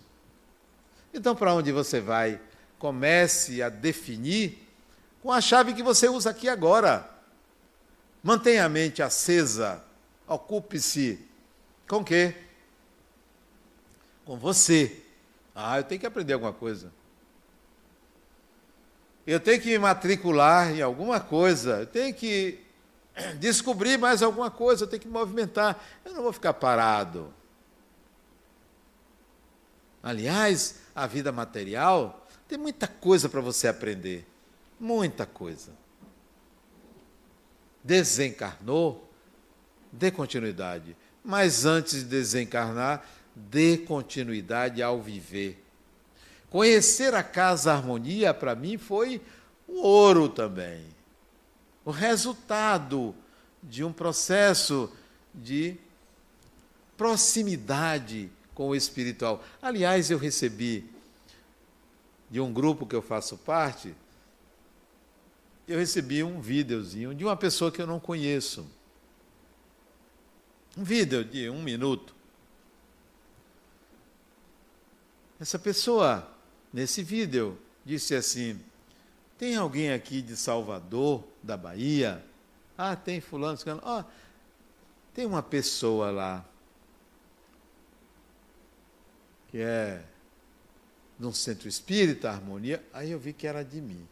Então, 1.14 1.36
para 1.36 1.54
onde 1.54 1.72
você 1.72 2.00
vai? 2.00 2.40
Comece 2.78 3.62
a 3.64 3.70
definir 3.70 4.60
com 5.22 5.32
a 5.32 5.42
chave 5.42 5.74
que 5.74 5.82
você 5.82 6.08
usa 6.08 6.30
aqui 6.30 6.48
agora. 6.48 7.15
Mantenha 8.26 8.66
a 8.66 8.70
mente 8.70 9.04
acesa, 9.04 9.84
ocupe-se 10.28 11.24
com 11.88 11.98
o 11.98 12.04
quê? 12.04 12.34
Com 14.26 14.36
você. 14.36 15.04
Ah, 15.54 15.78
eu 15.78 15.84
tenho 15.84 16.02
que 16.02 16.08
aprender 16.08 16.34
alguma 16.34 16.52
coisa. 16.52 16.92
Eu 19.28 19.40
tenho 19.40 19.62
que 19.62 19.70
me 19.70 19.78
matricular 19.78 20.72
em 20.72 20.82
alguma 20.82 21.20
coisa, 21.20 21.82
eu 21.82 21.86
tenho 21.86 22.16
que 22.16 22.60
descobrir 23.38 24.00
mais 24.00 24.24
alguma 24.24 24.50
coisa, 24.50 24.86
eu 24.86 24.88
tenho 24.88 25.04
que 25.04 25.08
me 25.08 25.14
movimentar. 25.14 25.80
Eu 26.04 26.16
não 26.16 26.24
vou 26.24 26.34
ficar 26.34 26.56
parado. 26.56 27.32
Aliás, 30.02 30.80
a 30.96 31.06
vida 31.06 31.32
material 31.32 32.26
tem 32.48 32.58
muita 32.58 32.88
coisa 32.88 33.30
para 33.30 33.40
você 33.40 33.68
aprender. 33.68 34.26
Muita 34.80 35.28
coisa. 35.28 35.85
Desencarnou, 37.86 39.10
dê 39.92 40.12
continuidade. 40.12 40.98
Mas 41.24 41.66
antes 41.66 42.00
de 42.00 42.06
desencarnar, 42.06 43.06
dê 43.34 43.78
continuidade 43.78 44.84
ao 44.84 45.02
viver. 45.02 45.64
Conhecer 46.50 47.14
a 47.14 47.24
Casa 47.24 47.72
Harmonia, 47.72 48.34
para 48.34 48.56
mim, 48.56 48.78
foi 48.78 49.22
um 49.70 49.82
ouro 49.82 50.28
também. 50.28 50.86
O 51.86 51.92
resultado 51.92 53.16
de 53.62 53.84
um 53.84 53.94
processo 53.94 54.92
de 55.34 55.78
proximidade 56.98 58.30
com 58.54 58.70
o 58.70 58.76
espiritual. 58.76 59.44
Aliás, 59.62 60.10
eu 60.10 60.18
recebi 60.18 60.90
de 62.30 62.40
um 62.40 62.52
grupo 62.52 62.86
que 62.86 62.96
eu 62.96 63.02
faço 63.02 63.38
parte, 63.38 63.94
eu 65.68 65.80
recebi 65.80 66.24
um 66.24 66.40
videozinho 66.40 67.14
de 67.16 67.24
uma 67.24 67.36
pessoa 67.36 67.72
que 67.72 67.82
eu 67.82 67.88
não 67.88 68.00
conheço. 68.00 68.70
Um 70.78 70.84
vídeo 70.84 71.24
de 71.24 71.50
um 71.50 71.62
minuto. 71.62 72.14
Essa 75.40 75.58
pessoa, 75.58 76.30
nesse 76.72 77.02
vídeo, 77.02 77.58
disse 77.84 78.14
assim: 78.14 78.60
Tem 79.38 79.56
alguém 79.56 79.92
aqui 79.92 80.22
de 80.22 80.36
Salvador, 80.36 81.24
da 81.42 81.58
Bahia? 81.58 82.24
Ah, 82.78 82.96
tem 82.96 83.20
fulano, 83.20 83.58
Ah, 83.84 84.06
tem 85.14 85.26
uma 85.26 85.42
pessoa 85.42 86.12
lá 86.12 86.46
que 89.50 89.60
é 89.60 90.04
num 91.18 91.34
centro 91.34 91.68
espírita, 91.68 92.30
harmonia. 92.30 92.86
Aí 92.92 93.12
eu 93.12 93.20
vi 93.20 93.32
que 93.32 93.48
era 93.48 93.64
de 93.64 93.82
mim 93.82 94.06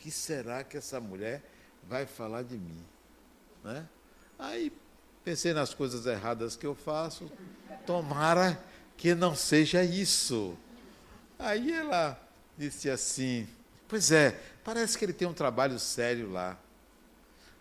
que 0.00 0.10
será 0.10 0.64
que 0.64 0.78
essa 0.78 0.98
mulher 0.98 1.42
vai 1.86 2.06
falar 2.06 2.42
de 2.42 2.56
mim? 2.56 2.82
Né? 3.62 3.86
Aí 4.38 4.72
pensei 5.22 5.52
nas 5.52 5.74
coisas 5.74 6.06
erradas 6.06 6.56
que 6.56 6.66
eu 6.66 6.74
faço, 6.74 7.30
tomara 7.86 8.58
que 8.96 9.14
não 9.14 9.36
seja 9.36 9.84
isso. 9.84 10.56
Aí 11.38 11.70
ela 11.70 12.18
disse 12.56 12.88
assim: 12.88 13.46
Pois 13.86 14.10
é, 14.10 14.40
parece 14.64 14.96
que 14.96 15.04
ele 15.04 15.12
tem 15.12 15.28
um 15.28 15.34
trabalho 15.34 15.78
sério 15.78 16.32
lá. 16.32 16.58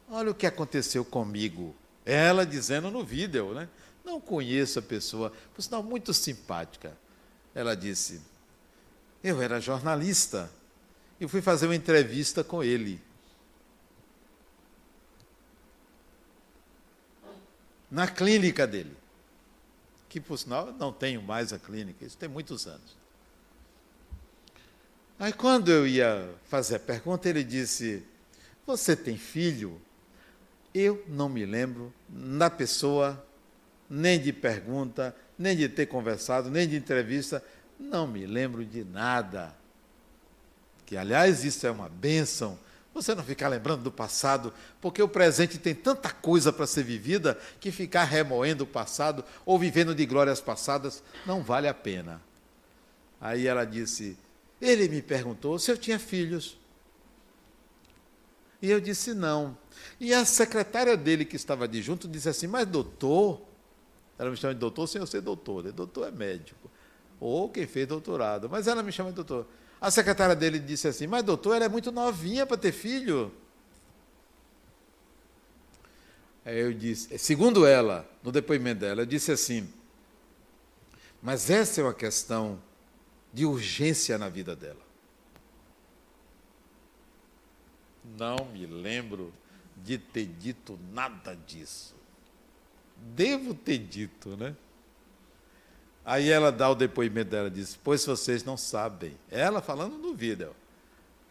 Olha 0.09 0.31
o 0.31 0.35
que 0.35 0.47
aconteceu 0.47 1.03
comigo. 1.03 1.75
Ela 2.05 2.45
dizendo 2.45 2.89
no 2.89 3.03
vídeo, 3.03 3.53
né? 3.53 3.67
Não 4.03 4.19
conheço 4.19 4.79
a 4.79 4.81
pessoa, 4.81 5.31
por 5.53 5.61
sinal 5.61 5.83
muito 5.83 6.13
simpática. 6.13 6.97
Ela 7.53 7.75
disse: 7.75 8.21
Eu 9.21 9.41
era 9.41 9.59
jornalista 9.59 10.49
e 11.19 11.27
fui 11.27 11.41
fazer 11.41 11.65
uma 11.65 11.75
entrevista 11.75 12.43
com 12.43 12.63
ele. 12.63 13.01
Na 17.91 18.07
clínica 18.07 18.65
dele. 18.65 18.95
Que, 20.07 20.19
por 20.19 20.37
sinal, 20.37 20.73
não 20.73 20.91
tenho 20.91 21.21
mais 21.21 21.53
a 21.53 21.59
clínica, 21.59 22.03
isso 22.05 22.17
tem 22.17 22.29
muitos 22.29 22.65
anos. 22.65 22.97
Aí, 25.19 25.33
quando 25.33 25.69
eu 25.69 25.85
ia 25.85 26.33
fazer 26.45 26.77
a 26.77 26.79
pergunta, 26.79 27.29
ele 27.29 27.43
disse: 27.43 28.03
Você 28.65 28.95
tem 28.95 29.17
filho? 29.17 29.79
Eu 30.73 31.03
não 31.07 31.27
me 31.27 31.45
lembro 31.45 31.93
da 32.07 32.49
pessoa, 32.49 33.23
nem 33.89 34.19
de 34.19 34.31
pergunta, 34.31 35.15
nem 35.37 35.55
de 35.55 35.67
ter 35.67 35.87
conversado, 35.87 36.49
nem 36.49 36.67
de 36.67 36.75
entrevista, 36.75 37.43
não 37.79 38.07
me 38.07 38.25
lembro 38.25 38.63
de 38.65 38.83
nada 38.83 39.58
que 40.89 40.97
aliás 40.97 41.45
isso 41.45 41.67
é 41.67 41.69
uma 41.69 41.87
bênção, 41.87 42.57
você 42.91 43.13
não 43.13 43.23
ficar 43.23 43.47
lembrando 43.47 43.83
do 43.83 43.91
passado, 43.91 44.51
porque 44.81 45.03
o 45.03 45.07
presente 45.07 45.59
tem 45.59 45.75
tanta 45.75 46.09
coisa 46.09 46.51
para 46.51 46.65
ser 46.65 46.81
vivida 46.81 47.39
que 47.59 47.71
ficar 47.71 48.05
remoendo 48.05 48.63
o 48.63 48.67
passado 48.67 49.23
ou 49.45 49.59
vivendo 49.59 49.93
de 49.93 50.03
glórias 50.07 50.41
passadas 50.41 51.03
não 51.27 51.43
vale 51.43 51.67
a 51.67 51.75
pena. 51.75 52.19
Aí 53.21 53.45
ela 53.45 53.65
disse: 53.65 54.17
Ele 54.59 54.89
me 54.89 54.99
perguntou 54.99 55.59
se 55.59 55.71
eu 55.71 55.77
tinha 55.77 55.99
filhos. 55.99 56.57
E 58.59 58.71
eu 58.71 58.81
disse 58.81 59.13
não. 59.13 59.55
E 59.99 60.11
a 60.11 60.25
secretária 60.25 60.97
dele, 60.97 61.23
que 61.23 61.35
estava 61.35 61.67
de 61.67 61.83
junto, 61.83 62.07
disse 62.07 62.29
assim: 62.29 62.47
Mas 62.47 62.65
doutor, 62.65 63.43
ela 64.17 64.31
me 64.31 64.37
chama 64.37 64.55
de 64.55 64.59
doutor 64.59 64.87
sem 64.87 64.99
eu 64.99 65.05
ser 65.05 65.21
doutor, 65.21 65.65
né? 65.65 65.71
doutor 65.71 66.07
é 66.07 66.11
médico, 66.11 66.67
ou 67.19 67.47
quem 67.47 67.67
fez 67.67 67.87
doutorado, 67.87 68.49
mas 68.49 68.65
ela 68.65 68.81
me 68.81 68.91
chama 68.91 69.11
de 69.11 69.17
doutor. 69.17 69.45
A 69.81 69.89
secretária 69.89 70.35
dele 70.35 70.59
disse 70.59 70.87
assim: 70.87 71.07
Mas 71.07 71.23
doutor, 71.23 71.55
ela 71.55 71.65
é 71.65 71.69
muito 71.69 71.91
novinha 71.91 72.45
para 72.45 72.57
ter 72.57 72.71
filho. 72.71 73.33
Aí 76.43 76.57
eu 76.57 76.73
disse, 76.73 77.17
segundo 77.19 77.65
ela, 77.65 78.09
no 78.23 78.31
depoimento 78.31 78.81
dela, 78.81 79.01
eu 79.01 79.05
disse 79.05 79.31
assim: 79.31 79.71
Mas 81.21 81.49
essa 81.49 81.79
é 81.79 81.83
uma 81.83 81.93
questão 81.93 82.61
de 83.31 83.45
urgência 83.45 84.17
na 84.17 84.27
vida 84.29 84.55
dela. 84.55 84.89
Não 88.17 88.45
me 88.45 88.65
lembro 88.65 89.33
de 89.77 89.97
ter 89.97 90.25
dito 90.25 90.79
nada 90.91 91.35
disso. 91.35 91.95
Devo 92.97 93.53
ter 93.53 93.77
dito, 93.77 94.35
né? 94.35 94.55
Aí 96.09 96.31
ela 96.31 96.51
dá 96.51 96.67
o 96.67 96.73
depoimento 96.73 97.29
dela, 97.29 97.51
diz: 97.51 97.77
Pois 97.83 98.03
vocês 98.03 98.43
não 98.43 98.57
sabem. 98.57 99.15
Ela 99.29 99.61
falando 99.61 100.11
vídeo. 100.15 100.55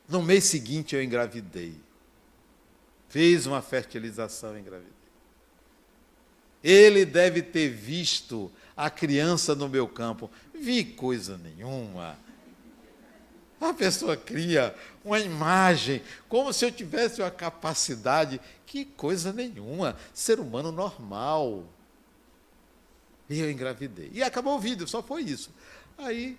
No 0.09 0.23
mês 0.23 0.45
seguinte 0.45 0.95
eu 0.95 1.03
engravidei. 1.03 1.75
Fiz 3.09 3.45
uma 3.45 3.61
fertilização 3.61 4.57
e 4.57 4.61
engravidei. 4.61 4.93
Ele 6.63 7.05
deve 7.05 7.43
ter 7.43 7.71
visto 7.71 8.53
a 8.77 8.89
criança 8.89 9.53
no 9.53 9.69
meu 9.69 9.89
campo. 9.89 10.31
Vi 10.55 10.85
coisa 10.85 11.37
nenhuma. 11.37 12.17
A 13.61 13.75
pessoa 13.75 14.17
cria 14.17 14.73
uma 15.05 15.19
imagem, 15.19 16.01
como 16.29 16.53
se 16.53 16.65
eu 16.65 16.71
tivesse 16.71 17.21
uma 17.21 17.33
capacidade. 17.33 18.41
Que 18.65 18.85
coisa 18.85 19.33
nenhuma. 19.33 19.97
Ser 20.15 20.39
humano 20.39 20.71
normal. 20.71 21.65
E 23.29 23.41
eu 23.41 23.51
engravidei. 23.51 24.11
E 24.13 24.23
acabou 24.23 24.57
o 24.57 24.59
vídeo, 24.59 24.89
só 24.89 25.03
foi 25.03 25.23
isso. 25.23 25.51
Aí 25.97 26.39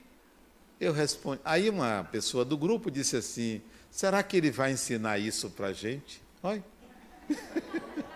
eu 0.80 0.94
respondo. 0.94 1.42
Aí 1.44 1.70
uma 1.70 2.04
pessoa 2.12 2.44
do 2.46 2.58
grupo 2.58 2.90
disse 2.90 3.18
assim: 3.18 3.62
será 3.92 4.24
que 4.24 4.38
ele 4.38 4.50
vai 4.50 4.72
ensinar 4.72 5.20
isso 5.20 5.50
para 5.50 5.68
a 5.68 5.74
gente? 5.74 6.22
Olha. 6.42 6.64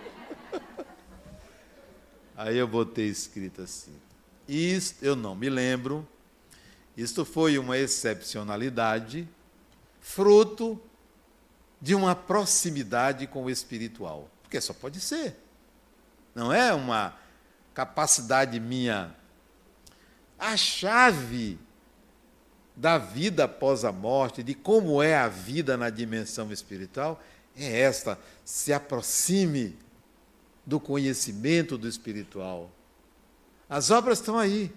Aí 2.36 2.58
eu 2.58 2.68
botei 2.68 3.08
escrito 3.08 3.62
assim. 3.62 3.94
Isso 4.48 4.96
eu 5.02 5.16
não 5.16 5.36
me 5.36 5.50
lembro. 5.50 6.08
Isto 6.98 7.26
foi 7.26 7.58
uma 7.58 7.78
excepcionalidade, 7.78 9.28
fruto 10.00 10.82
de 11.82 11.96
uma 11.96 12.16
proximidade 12.16 13.28
com 13.28 13.44
o 13.46 13.50
espiritual. 13.50 14.30
Porque 14.42 14.60
só 14.62 14.74
pode 14.74 15.00
ser. 15.00 15.36
Não 16.34 16.52
é 16.52 16.74
uma 16.74 17.16
capacidade 17.74 18.60
minha. 18.60 19.16
A 20.38 20.56
chave 20.58 21.60
da 22.76 22.98
vida 22.98 23.46
após 23.46 23.86
a 23.86 23.92
morte, 23.92 24.42
de 24.44 24.54
como 24.54 25.02
é 25.02 25.16
a 25.16 25.28
vida 25.28 25.78
na 25.78 25.90
dimensão 25.90 26.52
espiritual, 26.52 27.22
é 27.56 27.82
esta: 27.82 28.18
se 28.44 28.74
aproxime 28.74 29.78
do 30.66 30.80
conhecimento 30.80 31.78
do 31.78 31.88
espiritual. 31.88 32.72
As 33.70 33.92
obras 33.92 34.20
estão 34.20 34.38
aí. 34.38 34.72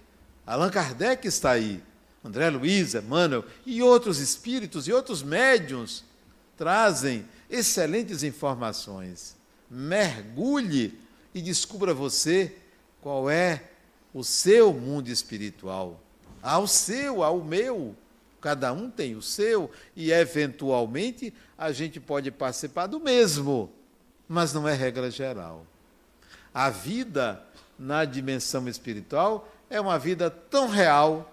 Allan 0.46 0.70
Kardec 0.70 1.26
está 1.26 1.52
aí. 1.52 1.82
André 2.24 2.50
Luiz, 2.50 2.94
Emmanuel 2.94 3.44
e 3.64 3.82
outros 3.82 4.18
espíritos 4.18 4.88
e 4.88 4.92
outros 4.92 5.22
médiums 5.22 6.04
trazem 6.56 7.24
excelentes 7.48 8.22
informações. 8.22 9.36
Mergulhe 9.70 10.98
e 11.34 11.40
descubra 11.40 11.94
você 11.94 12.56
qual 13.06 13.30
é 13.30 13.62
o 14.12 14.24
seu 14.24 14.72
mundo 14.72 15.06
espiritual. 15.10 16.00
Ao 16.42 16.66
seu, 16.66 17.22
ao 17.22 17.40
meu. 17.40 17.94
Cada 18.40 18.72
um 18.72 18.90
tem 18.90 19.14
o 19.14 19.22
seu 19.22 19.70
e, 19.94 20.10
eventualmente, 20.10 21.32
a 21.56 21.70
gente 21.70 22.00
pode 22.00 22.32
participar 22.32 22.88
do 22.88 22.98
mesmo, 22.98 23.70
mas 24.26 24.52
não 24.52 24.66
é 24.66 24.74
regra 24.74 25.08
geral. 25.08 25.64
A 26.52 26.68
vida 26.68 27.40
na 27.78 28.04
dimensão 28.04 28.66
espiritual 28.66 29.48
é 29.70 29.80
uma 29.80 30.00
vida 30.00 30.28
tão 30.28 30.68
real, 30.68 31.32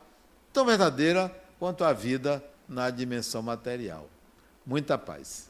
tão 0.54 0.68
verdadeira 0.68 1.36
quanto 1.58 1.84
a 1.84 1.92
vida 1.92 2.44
na 2.70 2.92
dimensão 2.92 3.42
material. 3.42 4.08
Muita 4.64 4.96
paz. 4.96 5.50